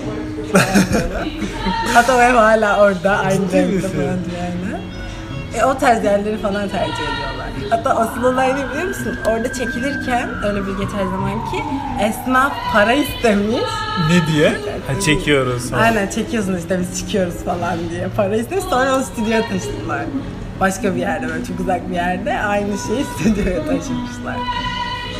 Hatta 1.94 2.16
o 2.16 2.20
ev 2.20 2.34
hala 2.34 2.80
orada. 2.82 3.18
Aynı 3.18 3.52
renkte 3.52 3.88
falan 3.88 4.02
yani. 4.04 4.77
E, 5.59 5.65
o 5.65 5.79
tarz 5.79 6.05
yerleri 6.05 6.38
falan 6.38 6.69
tercih 6.69 6.93
ediyorlar. 6.95 7.49
Hatta 7.71 7.91
asıl 7.91 8.25
olay 8.25 8.49
ne 8.57 8.71
biliyor 8.71 8.88
musun? 8.88 9.19
Orada 9.27 9.53
çekilirken 9.53 10.29
öyle 10.45 10.67
bir 10.67 10.73
geçer 10.73 11.05
zaman 11.05 11.45
ki 11.50 11.65
esnaf 12.03 12.53
para 12.73 12.93
istemiş. 12.93 13.57
Ne 14.11 14.33
diye? 14.33 14.49
Ha 14.87 15.00
çekiyoruz. 15.00 15.71
falan. 15.71 15.83
Aynen 15.83 16.07
çekiyorsun 16.11 16.57
işte 16.59 16.81
biz 16.81 16.99
çıkıyoruz 16.99 17.35
falan 17.45 17.79
diye. 17.91 18.09
Para 18.17 18.37
istemiş 18.37 18.65
sonra 18.65 18.95
onu 18.97 19.05
stüdyoya 19.05 19.43
taşıdılar. 19.49 20.05
Başka 20.61 20.95
bir 20.95 21.00
yerde 21.00 21.29
böyle 21.29 21.45
çok 21.45 21.61
uzak 21.61 21.91
bir 21.91 21.95
yerde 21.95 22.41
aynı 22.41 22.79
şeyi 22.79 23.05
stüdyoya 23.19 23.59
taşımışlar. 23.67 24.37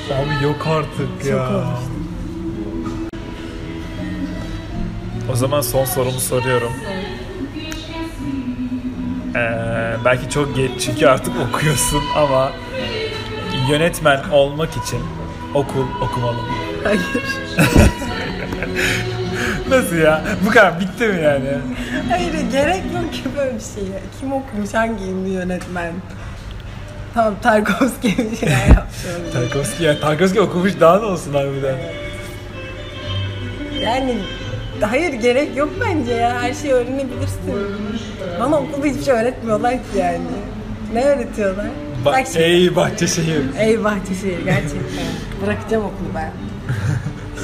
Abi 0.09 0.45
yok 0.45 0.67
artık 0.67 1.25
ya. 1.27 1.37
Çok 1.37 1.51
olmuştu. 1.51 1.93
O 5.33 5.37
zaman 5.37 5.61
son 5.61 5.85
sorumu 5.85 6.21
soruyorum. 6.21 6.73
Ee, 9.37 9.95
belki 10.05 10.31
çok 10.31 10.57
geç 10.57 10.71
çünkü 10.81 11.07
artık 11.07 11.33
okuyorsun 11.49 12.03
ama 12.17 12.53
yönetmen 13.71 14.21
olmak 14.33 14.71
için 14.77 15.01
okul 15.55 15.87
okumalı? 16.03 16.39
Hayır. 16.85 17.01
Nasıl 19.71 19.97
ya? 19.97 20.23
Bu 20.47 20.51
kadar 20.51 20.81
bitti 20.81 21.07
mi 21.09 21.23
yani? 21.23 21.59
Hayır 22.11 22.33
gerek 22.53 22.83
yok 22.95 23.13
ki 23.13 23.23
böyle 23.37 23.55
bir 23.55 23.61
şeye. 23.61 24.01
Kim 24.21 24.33
okumuş 24.33 24.75
hangi 24.75 25.05
ünlü 25.05 25.29
yönetmen? 25.29 25.93
Tamam 27.15 27.35
Tarkovski 27.43 28.19
bir 28.19 28.37
şeyler 28.37 28.67
yapmış 28.75 29.05
olabilir. 29.07 29.33
Tarkovski 29.33 29.85
ya. 29.85 30.01
Tarkovski 30.01 30.41
okumuş 30.41 30.73
daha 30.81 30.99
ne 30.99 31.05
olsun 31.05 31.35
harbiden. 31.35 31.77
Yani 33.83 34.15
hayır 34.81 35.13
gerek 35.13 35.57
yok 35.57 35.71
bence 35.81 36.13
ya. 36.13 36.43
Her 36.43 36.55
şeyi 36.55 36.73
öğrenebilirsin. 36.73 37.41
Bana 38.41 38.57
okulda 38.59 38.87
hiçbir 38.87 39.03
şey 39.03 39.15
öğretmiyorlar 39.15 39.73
ki 39.73 39.79
yani. 39.99 40.19
Ne 40.93 41.05
öğretiyorlar? 41.05 41.67
Bak, 42.05 42.27
şimdi. 42.27 42.39
ey 42.45 42.77
Bahçeşehir. 42.77 43.43
Ey 43.59 43.85
Bahçeşehir 43.85 44.45
gerçekten. 44.45 45.07
Bırakacağım 45.47 45.85
okulu 45.85 46.09
ben. 46.15 46.33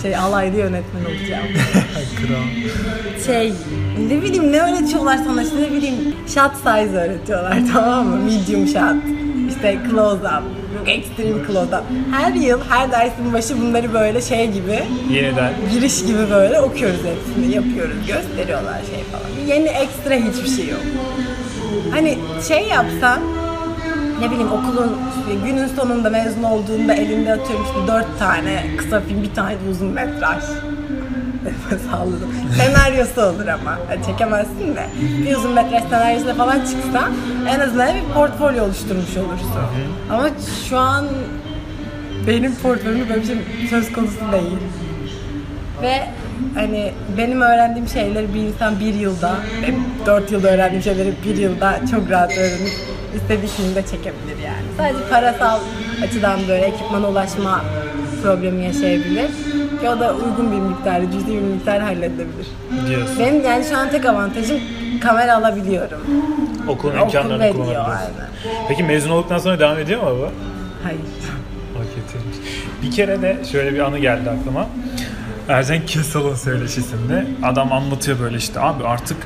Şey 0.02 0.16
alaylı 0.16 0.56
yönetmen 0.56 1.04
olacağım. 1.04 1.46
Kral. 2.16 3.24
Şey 3.26 3.52
ne 4.08 4.22
bileyim 4.22 4.52
ne 4.52 4.60
öğretiyorlar 4.60 5.16
sana 5.16 5.42
işte 5.42 5.56
ne 5.62 5.72
bileyim 5.72 6.14
shot 6.34 6.52
size 6.56 6.96
öğretiyorlar 6.96 7.58
tamam 7.72 8.06
mı? 8.06 8.16
Medium 8.16 8.66
shot. 8.66 8.96
işte 9.48 9.78
close 9.90 10.16
up. 10.16 10.63
Extreme 10.86 11.46
close 11.46 11.76
up. 11.76 11.82
Her 12.12 12.32
yıl 12.32 12.60
her 12.68 12.92
dersin 12.92 13.32
başı 13.32 13.60
bunları 13.60 13.92
böyle 13.94 14.20
şey 14.20 14.50
gibi 14.50 14.82
Yeniden. 15.10 15.52
giriş 15.72 16.02
gibi 16.06 16.30
böyle 16.30 16.60
okuyoruz 16.60 17.00
hepsini 17.04 17.54
yapıyoruz 17.54 17.96
gösteriyorlar 18.06 18.74
şey 18.90 19.04
falan. 19.12 19.46
Yeni 19.56 19.68
ekstra 19.68 20.14
hiçbir 20.14 20.56
şey 20.56 20.68
yok. 20.68 20.80
Hani 21.90 22.18
şey 22.48 22.68
yapsan 22.68 23.18
ne 24.20 24.30
bileyim 24.30 24.52
okulun 24.52 24.96
işte 25.18 25.46
günün 25.50 25.66
sonunda 25.66 26.10
mezun 26.10 26.42
olduğunda 26.42 26.94
elinde 26.94 27.32
atıyorum 27.32 27.64
işte 27.66 27.92
dört 27.92 28.18
tane 28.18 28.64
kısa 28.78 29.00
film 29.00 29.22
bir 29.22 29.34
tane 29.34 29.52
de 29.52 29.70
uzun 29.70 29.88
metraj. 29.88 30.44
Salladım. 31.90 32.34
Senaryosu 32.56 33.22
olur 33.22 33.46
ama. 33.46 33.78
Yani 33.90 34.06
çekemezsin 34.06 34.76
de. 34.76 34.86
Bir 35.24 35.36
uzun 35.36 35.52
metraj 35.52 35.82
senaryosuyla 35.82 36.34
falan 36.34 36.58
çıksa 36.58 37.08
en 37.48 37.60
azından 37.60 37.88
bir 37.94 38.14
portfolyo 38.14 38.64
oluşturmuş 38.64 39.16
olursun. 39.16 39.50
Ama 40.10 40.28
şu 40.68 40.78
an 40.78 41.06
benim 42.26 42.54
portföyümde 42.54 43.08
böyle 43.08 43.20
bir 43.22 43.26
şey 43.26 43.36
söz 43.70 43.92
konusu 43.92 44.20
değil. 44.32 44.58
Ve 45.82 46.02
hani 46.54 46.92
benim 47.18 47.40
öğrendiğim 47.40 47.88
şeyleri 47.88 48.34
bir 48.34 48.40
insan 48.40 48.80
bir 48.80 48.94
yılda, 48.94 49.34
benim 49.62 49.84
dört 50.06 50.32
yılda 50.32 50.50
öğrendiğim 50.50 50.82
şeyleri 50.82 51.14
bir 51.26 51.36
yılda 51.36 51.80
çok 51.90 52.10
rahat 52.10 52.38
öğrenip 52.38 52.72
istediği 53.16 53.48
filmde 53.48 53.82
çekebilir 53.82 54.38
yani. 54.44 54.64
Sadece 54.76 55.08
parasal 55.10 55.58
açıdan 56.04 56.40
böyle 56.48 56.64
ekipmana 56.64 57.08
ulaşma 57.08 57.64
problemi 58.22 58.64
yaşayabilir. 58.64 59.30
Ki 59.84 59.90
o 59.90 60.00
da 60.00 60.14
uygun 60.14 60.52
bir 60.52 60.56
miktarda, 60.56 61.10
cüzi 61.12 61.26
bir 61.26 61.40
miktar 61.40 61.80
halledebilir. 61.80 62.46
Diyorsun. 62.88 63.18
Benim 63.18 63.44
yani 63.44 63.64
şu 63.64 63.76
an 63.76 63.90
tek 63.90 64.06
avantajım 64.06 64.58
kamera 65.00 65.36
alabiliyorum. 65.36 65.98
Okulun 66.68 66.94
Okul 66.96 67.04
imkanlarını 67.06 67.38
veriyor 67.42 67.54
kullanabiliyorsun. 67.54 67.90
aynen. 67.92 68.30
Peki 68.68 68.82
mezun 68.82 69.10
olduktan 69.10 69.38
sonra 69.38 69.58
devam 69.58 69.78
ediyor 69.78 70.02
mu 70.02 70.08
bu? 70.20 70.28
Hayır. 70.84 71.00
O 71.76 71.78
kötüymüş. 71.78 72.36
Bir 72.82 72.90
kere 72.90 73.22
de 73.22 73.36
şöyle 73.52 73.74
bir 73.74 73.78
anı 73.78 73.98
geldi 73.98 74.30
aklıma. 74.30 74.66
Erzen 75.48 75.86
Kesal'ın 75.86 76.34
söyleşisinde 76.34 77.26
adam 77.42 77.72
anlatıyor 77.72 78.20
böyle 78.20 78.36
işte 78.36 78.60
abi 78.60 78.84
artık 78.84 79.16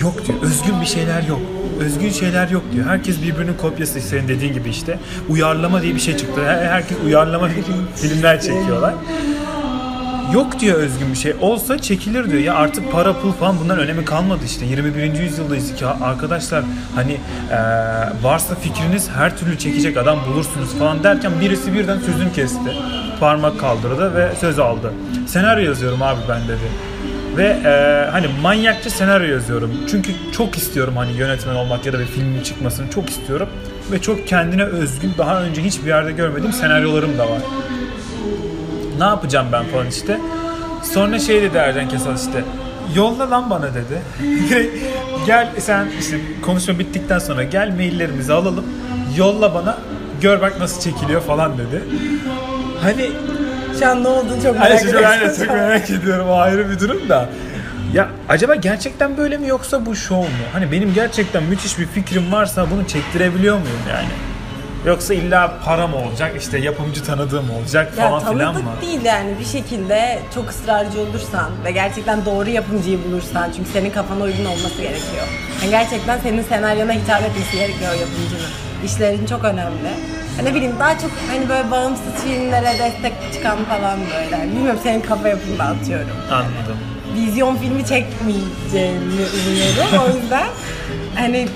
yok 0.00 0.26
diyor 0.26 0.38
özgün 0.42 0.80
bir 0.80 0.86
şeyler 0.86 1.22
yok. 1.22 1.40
Özgün 1.80 2.10
şeyler 2.10 2.48
yok 2.48 2.62
diyor. 2.72 2.86
Herkes 2.86 3.22
birbirinin 3.22 3.54
kopyası 3.54 4.00
senin 4.00 4.28
dediğin 4.28 4.52
gibi 4.52 4.68
işte. 4.70 4.98
Uyarlama 5.28 5.82
diye 5.82 5.94
bir 5.94 6.00
şey 6.00 6.16
çıktı. 6.16 6.40
Her- 6.46 6.66
Herkes 6.66 6.96
uyarlama 7.06 7.48
filmler 7.96 8.40
çekiyorlar. 8.40 8.94
Yok 10.34 10.60
diyor 10.60 10.78
özgün 10.78 11.10
bir 11.12 11.16
şey. 11.16 11.34
Olsa 11.40 11.78
çekilir 11.78 12.30
diyor. 12.30 12.42
Ya 12.42 12.54
artık 12.54 12.92
para 12.92 13.12
pul 13.20 13.32
falan 13.32 13.60
bundan 13.60 13.78
önemi 13.78 14.04
kalmadı 14.04 14.40
işte. 14.46 14.64
21. 14.66 15.20
yüzyıldayız 15.20 15.74
ki 15.74 15.86
arkadaşlar 15.86 16.64
hani 16.94 17.12
eee, 17.50 17.58
varsa 18.22 18.54
fikriniz 18.54 19.08
her 19.10 19.36
türlü 19.38 19.58
çekecek 19.58 19.96
adam 19.96 20.18
bulursunuz 20.28 20.74
falan 20.78 21.04
derken 21.04 21.32
birisi 21.40 21.74
birden 21.74 21.98
sözünü 21.98 22.32
kesti. 22.32 22.70
Parmak 23.20 23.60
kaldırdı 23.60 24.14
ve 24.14 24.28
söz 24.40 24.58
aldı. 24.58 24.92
Senaryo 25.26 25.64
yazıyorum 25.64 26.02
abi 26.02 26.20
ben 26.28 26.40
dedi. 26.48 26.68
Ve 27.36 27.60
eee, 27.64 28.08
hani 28.12 28.26
manyakça 28.42 28.90
senaryo 28.90 29.26
yazıyorum. 29.32 29.70
Çünkü 29.90 30.10
çok 30.36 30.56
istiyorum 30.56 30.94
hani 30.96 31.12
yönetmen 31.12 31.54
olmak 31.54 31.86
ya 31.86 31.92
da 31.92 31.98
bir 31.98 32.06
filmin 32.06 32.42
çıkmasını 32.42 32.90
çok 32.90 33.10
istiyorum. 33.10 33.48
Ve 33.92 34.00
çok 34.00 34.28
kendine 34.28 34.64
özgün 34.64 35.12
daha 35.18 35.42
önce 35.42 35.62
hiçbir 35.62 35.86
yerde 35.88 36.12
görmediğim 36.12 36.52
senaryolarım 36.52 37.18
da 37.18 37.30
var 37.30 37.38
ne 38.98 39.04
yapacağım 39.04 39.46
ben 39.52 39.64
falan 39.64 39.86
işte. 39.86 40.20
Sonra 40.82 41.18
şey 41.18 41.42
dedi 41.42 41.56
Ercan 41.56 41.88
Kesal 41.88 42.16
işte 42.16 42.44
yolla 42.94 43.30
lan 43.30 43.50
bana 43.50 43.66
dedi. 43.74 44.02
Gel 45.26 45.48
sen 45.58 45.86
işte 46.00 46.20
konuşma 46.42 46.78
bittikten 46.78 47.18
sonra 47.18 47.42
gel 47.42 47.74
maillerimizi 47.76 48.32
alalım. 48.32 48.64
Yolla 49.16 49.54
bana 49.54 49.78
gör 50.20 50.40
bak 50.40 50.60
nasıl 50.60 50.80
çekiliyor 50.80 51.20
falan 51.20 51.58
dedi. 51.58 51.82
Hani 52.82 53.10
Şu 53.78 53.88
an 53.88 54.04
ne 54.04 54.08
olduğunu 54.08 54.42
çok 54.42 54.58
merak 54.60 54.82
ediyorum. 54.82 55.08
aynen, 55.10 55.34
çok 55.34 55.48
merak 55.48 55.90
ediyorum 55.90 56.28
o 56.28 56.34
ayrı 56.36 56.70
bir 56.70 56.80
durum 56.80 57.08
da. 57.08 57.28
Ya 57.94 58.08
acaba 58.28 58.54
gerçekten 58.54 59.16
böyle 59.16 59.36
mi 59.38 59.48
yoksa 59.48 59.86
bu 59.86 59.96
şov 59.96 60.16
mu? 60.20 60.26
Hani 60.52 60.72
benim 60.72 60.94
gerçekten 60.94 61.42
müthiş 61.42 61.78
bir 61.78 61.86
fikrim 61.86 62.32
varsa 62.32 62.66
bunu 62.70 62.86
çektirebiliyor 62.86 63.54
muyum 63.58 63.78
yani? 63.90 64.08
Yoksa 64.86 65.14
illa 65.14 65.52
para 65.64 65.86
mı 65.86 65.96
olacak, 65.96 66.34
işte 66.40 66.58
yapımcı 66.58 67.04
tanıdığım 67.04 67.50
olacak 67.50 67.92
Ya 67.98 68.08
falan 68.08 68.32
filan 68.32 68.54
mı? 68.54 68.60
tanıdık 68.60 68.82
değil 68.82 69.04
yani 69.04 69.34
bir 69.40 69.44
şekilde 69.44 70.18
çok 70.34 70.50
ısrarcı 70.50 71.00
olursan 71.00 71.50
ve 71.64 71.70
gerçekten 71.70 72.24
doğru 72.24 72.50
yapımcıyı 72.50 72.98
bulursan 73.04 73.50
çünkü 73.56 73.70
senin 73.70 73.90
kafana 73.90 74.24
uygun 74.24 74.44
olması 74.44 74.76
gerekiyor. 74.82 75.26
Yani 75.62 75.70
gerçekten 75.70 76.18
senin 76.18 76.42
senaryona 76.42 76.92
hitap 76.92 77.22
etmesi 77.22 77.56
gerekiyor 77.56 77.90
o 77.96 78.00
yapımcının. 78.00 78.50
İşlerin 78.84 79.26
çok 79.26 79.44
önemli. 79.44 79.88
Ya 80.38 80.44
ne 80.44 80.54
bileyim 80.54 80.74
daha 80.80 80.98
çok 80.98 81.10
hani 81.30 81.48
böyle 81.48 81.70
bağımsız 81.70 82.14
filmlere 82.24 82.78
destek 82.78 83.12
çıkan 83.32 83.58
falan 83.64 83.98
böyle. 84.00 84.36
Yani 84.42 84.52
Bilmiyorum 84.52 84.80
senin 84.82 85.00
kafa 85.00 85.28
yapında 85.28 85.64
atıyorum. 85.64 86.16
Anladım. 86.32 86.78
Vizyon 87.14 87.56
filmi 87.56 87.86
çekmeyeceğimi 87.86 89.22
umuyorum. 89.48 90.04
O 90.12 90.16
yüzden 90.16 90.46
hani 91.14 91.48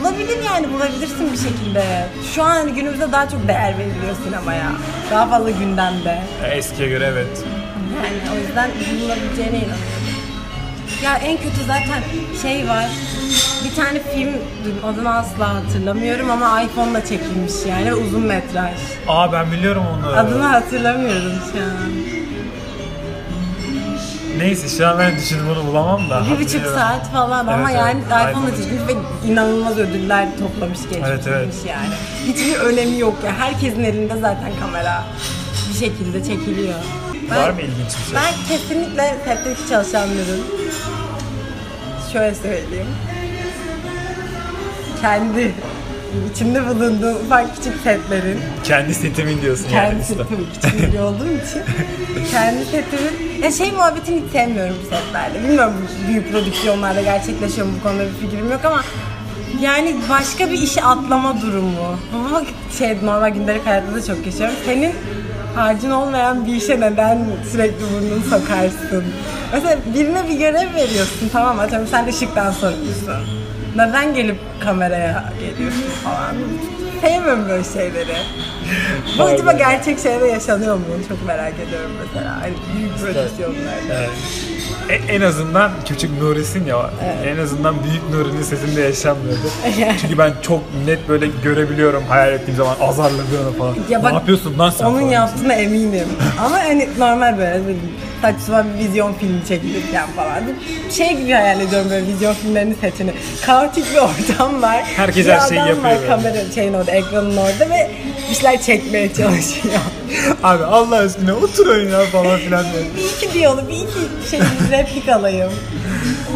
olabilir 0.00 0.38
yani 0.46 0.72
bulabilirsin 0.72 1.07
bir 1.32 1.38
şekilde. 1.38 2.06
Şu 2.34 2.42
an 2.42 2.74
günümüzde 2.74 3.12
daha 3.12 3.28
çok 3.28 3.48
değer 3.48 3.74
veriliyor 3.78 4.16
sinemaya. 4.24 4.72
Daha 5.10 5.26
fazla 5.26 5.50
gündemde. 5.50 6.18
Eskiye 6.52 6.88
göre 6.88 7.04
evet. 7.12 7.44
Yani 7.96 8.36
o 8.36 8.46
yüzden 8.46 8.70
bulunabileceğine 8.70 9.56
inanıyorum. 9.56 9.98
Ya 11.04 11.14
en 11.16 11.36
kötü 11.36 11.64
zaten 11.66 12.02
şey 12.42 12.68
var. 12.68 12.86
Bir 13.64 13.74
tane 13.76 14.02
film 14.14 14.32
duydum, 14.64 14.80
adını 14.86 15.14
asla 15.14 15.54
hatırlamıyorum 15.54 16.30
ama 16.30 16.62
iPhone'la 16.62 17.00
çekilmiş 17.04 17.52
yani 17.68 17.94
uzun 17.94 18.22
metraj. 18.22 18.74
Aa 19.08 19.32
ben 19.32 19.52
biliyorum 19.52 19.82
onu. 19.98 20.06
Adını 20.16 20.42
hatırlamıyorum 20.42 21.32
şu 21.52 21.58
an. 21.58 22.17
Neyse 24.38 24.68
şu 24.78 24.88
an 24.88 24.98
ben 24.98 25.16
düşündüm 25.16 25.44
bunu 25.48 25.66
bulamam 25.66 26.10
da. 26.10 26.20
Bir 26.24 26.30
buçuk 26.30 26.40
Hatırlıyorum. 26.42 26.78
saat 26.78 27.10
falan 27.12 27.46
ama 27.46 27.70
Evet, 27.70 27.80
yani 27.80 28.00
evet. 28.12 28.30
iPhone'la 28.30 28.50
çekilmiş 28.56 28.82
ve 28.88 28.94
inanılmaz 29.32 29.78
ödüller 29.78 30.28
toplamış 30.38 30.78
geçmiş 30.82 30.98
Evet, 31.08 31.24
evet. 31.28 31.54
yani. 31.68 31.94
Hiçbir 32.26 32.54
önemi 32.60 32.98
yok 32.98 33.14
ya. 33.24 33.32
Herkesin 33.38 33.84
elinde 33.84 34.14
zaten 34.14 34.52
kamera 34.60 35.04
bir 35.68 35.74
şekilde 35.78 36.24
çekiliyor. 36.24 36.74
Var 37.30 37.50
mı 37.50 37.60
ilginç 37.60 37.88
bir 37.98 38.04
şey? 38.04 38.14
Ben 38.14 38.32
kesinlikle 38.48 39.16
setteki 39.24 39.68
çalışanların 39.68 40.42
şöyle 42.12 42.34
söyleyeyim. 42.34 42.86
Kendi 45.00 45.54
içinde 46.34 46.66
bulunduğum 46.68 47.16
ufak 47.26 47.56
küçük 47.56 47.74
setlerin 47.84 48.38
Kendi 48.64 48.94
setimin 48.94 49.42
diyorsun 49.42 49.64
yani. 49.70 49.88
kendi 49.90 50.04
setim 50.04 50.46
küçük 50.54 50.92
biri 50.92 51.00
olduğum 51.00 51.26
için 51.26 51.62
kendi 52.30 52.64
setimin 52.64 53.42
ya 53.42 53.52
şey 53.52 53.72
muhabbetini 53.72 54.22
hiç 54.24 54.32
sevmiyorum 54.32 54.76
bu 54.84 54.96
setlerde. 54.96 55.42
Bilmiyorum 55.48 55.74
büyük 56.08 56.32
prodüksiyonlarda 56.32 57.02
gerçekleşiyor 57.02 57.66
mu 57.66 57.72
bu 57.78 57.82
konuda 57.88 58.02
bir 58.04 58.26
fikrim 58.26 58.50
yok 58.52 58.64
ama 58.64 58.82
yani 59.62 59.96
başka 60.10 60.50
bir 60.50 60.58
işe 60.62 60.82
atlama 60.82 61.40
durumu. 61.42 61.98
Bu 62.12 62.40
şey 62.78 62.96
normal 63.04 63.28
gündelik 63.28 63.66
hayatta 63.66 63.94
da 63.94 64.04
çok 64.04 64.26
yaşıyorum. 64.26 64.54
Senin 64.66 64.92
harcın 65.54 65.90
olmayan 65.90 66.46
bir 66.46 66.52
işe 66.54 66.80
neden 66.80 67.18
sürekli 67.52 67.80
burnunu 67.94 68.22
sokarsın? 68.24 69.04
Mesela 69.52 69.76
birine 69.94 70.28
bir 70.28 70.38
görev 70.38 70.74
veriyorsun 70.74 71.28
tamam 71.32 71.56
mı? 71.56 71.62
Atıyorum 71.62 71.88
sen 71.90 72.06
ışıktan 72.06 72.52
sorumlusun. 72.52 73.14
Neden 73.76 74.14
gelip 74.14 74.36
kameraya 74.60 75.32
geliyorsun 75.40 75.84
falan. 76.04 76.36
Sevmiyorum 77.00 77.48
böyle 77.48 77.64
şeyleri. 77.64 78.16
Bu 79.18 79.22
acaba 79.22 79.52
gerçek 79.52 79.98
şeyde 80.00 80.24
yaşanıyor 80.26 80.74
mu? 80.76 80.84
Çok 81.08 81.26
merak 81.26 81.52
ediyorum 81.68 81.90
mesela. 82.06 82.40
Hani 82.40 82.54
büyük 82.76 82.98
prodüksiyonlarda. 82.98 83.94
Evet. 83.94 84.10
E- 84.88 85.14
en 85.14 85.20
azından 85.20 85.70
küçük 85.88 86.22
Nuri'sin 86.22 86.66
ya. 86.66 86.90
En 87.26 87.38
azından 87.42 87.74
büyük 87.84 88.10
Nuri'nin 88.10 88.42
sesinde 88.42 88.80
yaşanmıyordu. 88.80 89.40
Çünkü 90.00 90.18
ben 90.18 90.32
çok 90.42 90.60
net 90.86 91.08
böyle 91.08 91.26
görebiliyorum 91.44 92.02
hayal 92.08 92.32
ettiğim 92.32 92.56
zaman 92.56 92.74
azarladığını 92.80 93.52
falan. 93.58 93.76
Ya 93.90 94.02
bak, 94.02 94.10
ne 94.12 94.18
yapıyorsun 94.18 94.58
lan 94.58 94.70
sen 94.70 94.84
Onun 94.84 94.98
falan. 95.00 95.10
yaptığına 95.10 95.54
eminim. 95.54 96.08
Ama 96.44 96.56
hani 96.58 96.88
normal 96.98 97.38
böyle 97.38 97.60
saçma 98.22 98.64
bir 98.74 98.84
vizyon 98.88 99.12
filmi 99.12 99.40
çekilirken 99.48 100.06
falan. 100.16 100.42
Şey 100.90 101.16
gibi 101.16 101.32
hayal 101.32 101.60
ediyorum 101.60 101.90
böyle 101.90 102.06
vizyon 102.06 102.34
filmlerinin 102.34 102.76
setini. 102.80 103.12
Kaotik 103.46 103.84
bir 103.92 103.98
ortam 104.32 104.62
var. 104.62 104.82
Herkes 104.96 105.26
Bir 105.26 105.32
her 105.32 105.48
şeyi 105.48 105.58
yapıyor 105.58 105.82
Var, 105.84 105.96
böyle. 105.96 106.06
kamera 106.08 106.52
şeyin 106.54 106.74
orada, 106.74 106.90
ekranın 106.90 107.36
orada 107.36 107.70
ve 107.70 107.90
bir 108.30 108.34
şeyler 108.34 108.62
çekmeye 108.62 109.12
çalışıyor. 109.14 109.74
Abi 110.42 110.64
Allah 110.64 110.96
aşkına 110.96 111.34
oturun 111.34 111.88
ya 111.90 112.00
falan 112.12 112.38
filan 112.38 112.64
bir 112.96 113.02
iki 113.26 113.34
diyalog, 113.34 113.68
bir 113.68 113.74
iki 113.74 114.30
şey 114.30 114.40
replik 114.78 115.08
alayım. 115.08 115.52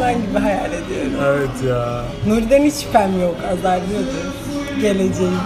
Ben 0.00 0.22
gibi 0.22 0.38
hayal 0.38 0.70
ediyorum. 0.72 1.12
Evet 1.26 1.68
ya. 1.68 2.05
Nuri'den 2.26 2.62
hiç 2.64 2.74
şüphem 2.74 3.20
yok. 3.20 3.37
Azarlıyordu. 3.52 4.33
Geleceğim. 4.81 5.38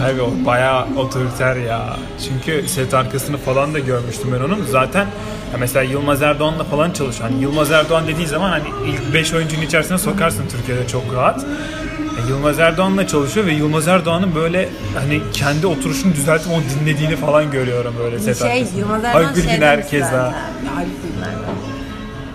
Abi 0.06 0.22
o 0.22 0.46
bayağı 0.46 0.86
otoriter 0.98 1.56
ya. 1.56 1.96
Çünkü 2.28 2.68
set 2.70 2.94
arkasını 2.94 3.38
falan 3.38 3.74
da 3.74 3.80
görmüştüm 3.80 4.32
ben 4.34 4.40
onun. 4.40 4.66
Zaten 4.66 5.08
ya 5.52 5.58
mesela 5.60 5.84
Yılmaz 5.84 6.22
Erdoğan'la 6.22 6.64
falan 6.64 6.92
çalışıyor. 6.92 7.30
Hani 7.30 7.42
Yılmaz 7.42 7.72
Erdoğan 7.72 8.08
dediği 8.08 8.28
zaman 8.28 8.50
hani 8.50 8.68
ilk 8.88 9.14
5 9.14 9.34
oyuncunun 9.34 9.62
içerisine 9.62 9.98
sokarsın 9.98 10.44
Türkiye'de 10.48 10.88
çok 10.88 11.14
rahat. 11.16 11.44
E, 11.44 12.30
Yılmaz 12.30 12.60
Erdoğan'la 12.60 13.08
çalışıyor 13.08 13.46
ve 13.46 13.52
Yılmaz 13.52 13.88
Erdoğan'ın 13.88 14.36
böyle 14.36 14.70
hani 14.96 15.22
kendi 15.34 15.68
oturuşunu 15.68 16.16
düzeltip 16.16 16.52
onu 16.52 16.62
dinlediğini 16.80 17.16
falan 17.16 17.52
görüyorum 17.52 17.96
böyle 18.00 18.20
set 18.20 18.38
şey, 18.38 18.52
arkasında. 18.52 18.80
Yılmaz 18.80 19.04
Erdoğan 19.04 19.34
şey 19.34 19.44
Bilginer 19.44 19.78
demiş 19.78 19.92
keza. 19.92 20.06
zaten. 20.06 20.26
Ya, 20.26 20.76
Haluk 20.76 20.88
Bilginer 21.04 21.36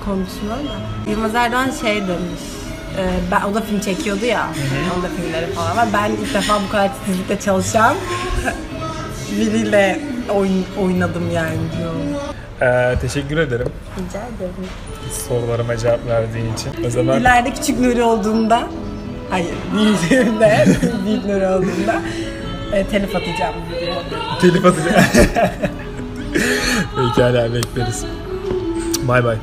konuşmuyor 0.05 0.57
da. 0.57 1.11
Yılmaz 1.11 1.35
Erdoğan 1.35 1.71
şey 1.81 1.95
demiş. 1.95 2.41
E, 2.99 3.03
ben, 3.31 3.43
o 3.43 3.55
da 3.55 3.61
film 3.61 3.81
çekiyordu 3.81 4.25
ya. 4.25 4.49
Onun 4.95 5.03
da 5.05 5.09
filmleri 5.09 5.47
falan 5.47 5.77
var. 5.77 5.89
Ben 5.93 6.11
ilk 6.11 6.35
defa 6.35 6.55
bu 6.69 6.73
kadar 6.73 6.91
titizlikle 6.95 7.41
çalışan 7.41 7.97
biriyle 9.41 10.01
oyun, 10.35 10.65
oynadım 10.81 11.31
yani 11.31 11.57
diyor. 11.79 11.93
Ee, 12.63 12.99
teşekkür 13.01 13.39
ederim 13.39 13.67
Rica 13.99 14.19
ederim. 14.37 14.55
sorularıma 15.29 15.77
cevap 15.77 16.07
verdiğin 16.07 16.55
için. 16.55 16.87
O 16.87 16.91
zaman 16.91 17.21
İleride 17.21 17.53
küçük 17.55 17.81
Nuri 17.81 18.03
olduğunda, 18.03 18.63
hayır 19.31 19.55
büyüdüğümde, 19.73 20.65
büyük 21.07 21.25
Nuri 21.25 21.47
olduğunda 21.47 21.95
e, 22.73 22.87
telif 22.87 23.17
atacağım 23.17 23.55
telif 24.41 24.65
atacağım. 24.67 25.05
Pekala 27.15 27.55
bekleriz. 27.55 28.05
Bay 29.09 29.25
bay. 29.25 29.37